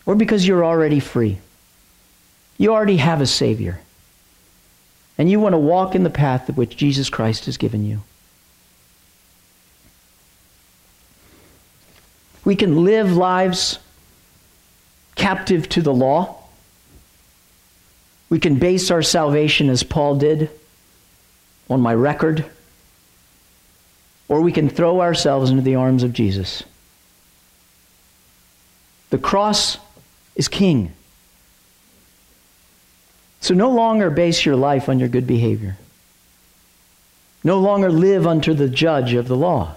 Or 0.08 0.14
because 0.14 0.48
you're 0.48 0.64
already 0.64 1.00
free. 1.00 1.38
You 2.56 2.72
already 2.72 2.96
have 2.96 3.20
a 3.20 3.26
Savior. 3.26 3.78
And 5.18 5.30
you 5.30 5.38
want 5.38 5.52
to 5.52 5.58
walk 5.58 5.94
in 5.94 6.02
the 6.02 6.08
path 6.08 6.48
which 6.56 6.78
Jesus 6.78 7.10
Christ 7.10 7.44
has 7.44 7.58
given 7.58 7.84
you. 7.84 8.00
We 12.46 12.56
can 12.56 12.86
live 12.86 13.14
lives 13.14 13.78
captive 15.14 15.68
to 15.70 15.82
the 15.82 15.92
law. 15.92 16.42
We 18.30 18.38
can 18.38 18.58
base 18.58 18.90
our 18.90 19.02
salvation, 19.02 19.68
as 19.68 19.82
Paul 19.82 20.16
did, 20.16 20.48
on 21.68 21.82
my 21.82 21.92
record. 21.92 22.46
Or 24.26 24.40
we 24.40 24.52
can 24.52 24.70
throw 24.70 25.02
ourselves 25.02 25.50
into 25.50 25.62
the 25.62 25.74
arms 25.74 26.02
of 26.02 26.14
Jesus. 26.14 26.62
The 29.10 29.18
cross 29.18 29.76
is 30.38 30.48
king. 30.48 30.92
So 33.40 33.52
no 33.52 33.70
longer 33.70 34.08
base 34.08 34.46
your 34.46 34.56
life 34.56 34.88
on 34.88 34.98
your 34.98 35.08
good 35.08 35.26
behavior. 35.26 35.76
No 37.44 37.58
longer 37.58 37.90
live 37.90 38.26
under 38.26 38.54
the 38.54 38.68
judge 38.68 39.12
of 39.14 39.28
the 39.28 39.36
law. 39.36 39.74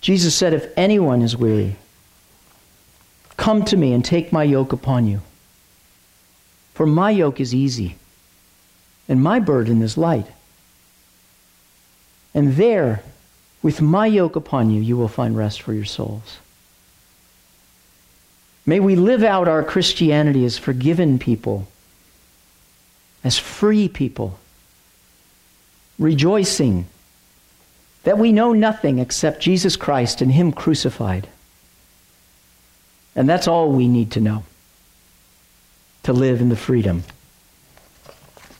Jesus 0.00 0.34
said, 0.34 0.54
If 0.54 0.70
anyone 0.76 1.22
is 1.22 1.36
weary, 1.36 1.76
come 3.36 3.64
to 3.64 3.76
me 3.76 3.92
and 3.92 4.04
take 4.04 4.32
my 4.32 4.44
yoke 4.44 4.72
upon 4.72 5.06
you. 5.06 5.20
For 6.74 6.86
my 6.86 7.10
yoke 7.10 7.40
is 7.40 7.54
easy, 7.54 7.96
and 9.08 9.22
my 9.22 9.40
burden 9.40 9.82
is 9.82 9.96
light. 9.96 10.26
And 12.34 12.54
there, 12.54 13.02
with 13.62 13.80
my 13.80 14.06
yoke 14.06 14.36
upon 14.36 14.70
you, 14.70 14.80
you 14.82 14.96
will 14.96 15.08
find 15.08 15.36
rest 15.36 15.62
for 15.62 15.72
your 15.72 15.86
souls. 15.86 16.38
May 18.66 18.80
we 18.80 18.96
live 18.96 19.22
out 19.22 19.46
our 19.46 19.62
Christianity 19.62 20.44
as 20.44 20.58
forgiven 20.58 21.20
people, 21.20 21.68
as 23.22 23.38
free 23.38 23.88
people, 23.88 24.40
rejoicing 26.00 26.86
that 28.02 28.18
we 28.18 28.32
know 28.32 28.52
nothing 28.52 28.98
except 28.98 29.40
Jesus 29.40 29.76
Christ 29.76 30.20
and 30.20 30.32
Him 30.32 30.52
crucified. 30.52 31.28
And 33.14 33.28
that's 33.28 33.46
all 33.46 33.70
we 33.70 33.86
need 33.86 34.10
to 34.12 34.20
know 34.20 34.44
to 36.02 36.12
live 36.12 36.40
in 36.40 36.48
the 36.48 36.56
freedom 36.56 37.04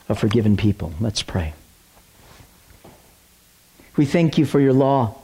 of 0.08 0.18
forgiven 0.18 0.56
people. 0.56 0.92
Let's 1.00 1.22
pray. 1.22 1.52
We 3.96 4.04
thank 4.04 4.38
you 4.38 4.46
for 4.46 4.60
your 4.60 4.72
law, 4.72 5.16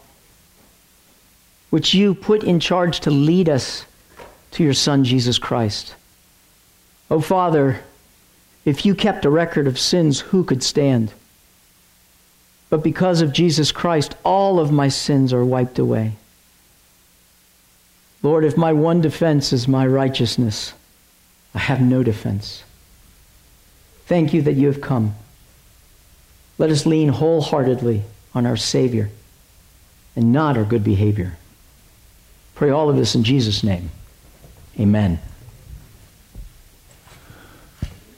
which 1.70 1.94
you 1.94 2.14
put 2.14 2.42
in 2.42 2.58
charge 2.58 3.00
to 3.00 3.10
lead 3.10 3.48
us 3.48 3.84
to 4.52 4.64
your 4.64 4.74
Son, 4.74 5.04
Jesus 5.04 5.38
Christ. 5.38 5.94
Oh, 7.10 7.20
Father, 7.20 7.80
if 8.64 8.86
you 8.86 8.94
kept 8.94 9.24
a 9.24 9.30
record 9.30 9.66
of 9.66 9.78
sins, 9.78 10.20
who 10.20 10.44
could 10.44 10.62
stand? 10.62 11.12
But 12.70 12.82
because 12.82 13.20
of 13.20 13.32
Jesus 13.32 13.72
Christ, 13.72 14.14
all 14.24 14.58
of 14.58 14.72
my 14.72 14.88
sins 14.88 15.32
are 15.32 15.44
wiped 15.44 15.78
away. 15.78 16.12
Lord, 18.22 18.44
if 18.44 18.56
my 18.56 18.72
one 18.72 19.00
defense 19.00 19.52
is 19.52 19.66
my 19.66 19.86
righteousness, 19.86 20.72
I 21.54 21.58
have 21.58 21.80
no 21.80 22.02
defense. 22.02 22.62
Thank 24.06 24.32
you 24.32 24.42
that 24.42 24.54
you 24.54 24.68
have 24.68 24.80
come. 24.80 25.14
Let 26.56 26.70
us 26.70 26.86
lean 26.86 27.08
wholeheartedly 27.08 28.02
on 28.34 28.46
our 28.46 28.56
Savior 28.56 29.10
and 30.14 30.32
not 30.32 30.56
our 30.56 30.64
good 30.64 30.84
behavior. 30.84 31.36
Pray 32.54 32.70
all 32.70 32.88
of 32.88 32.96
this 32.96 33.14
in 33.14 33.24
Jesus' 33.24 33.64
name. 33.64 33.90
Amen. 34.78 35.18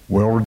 Well, 0.08 0.38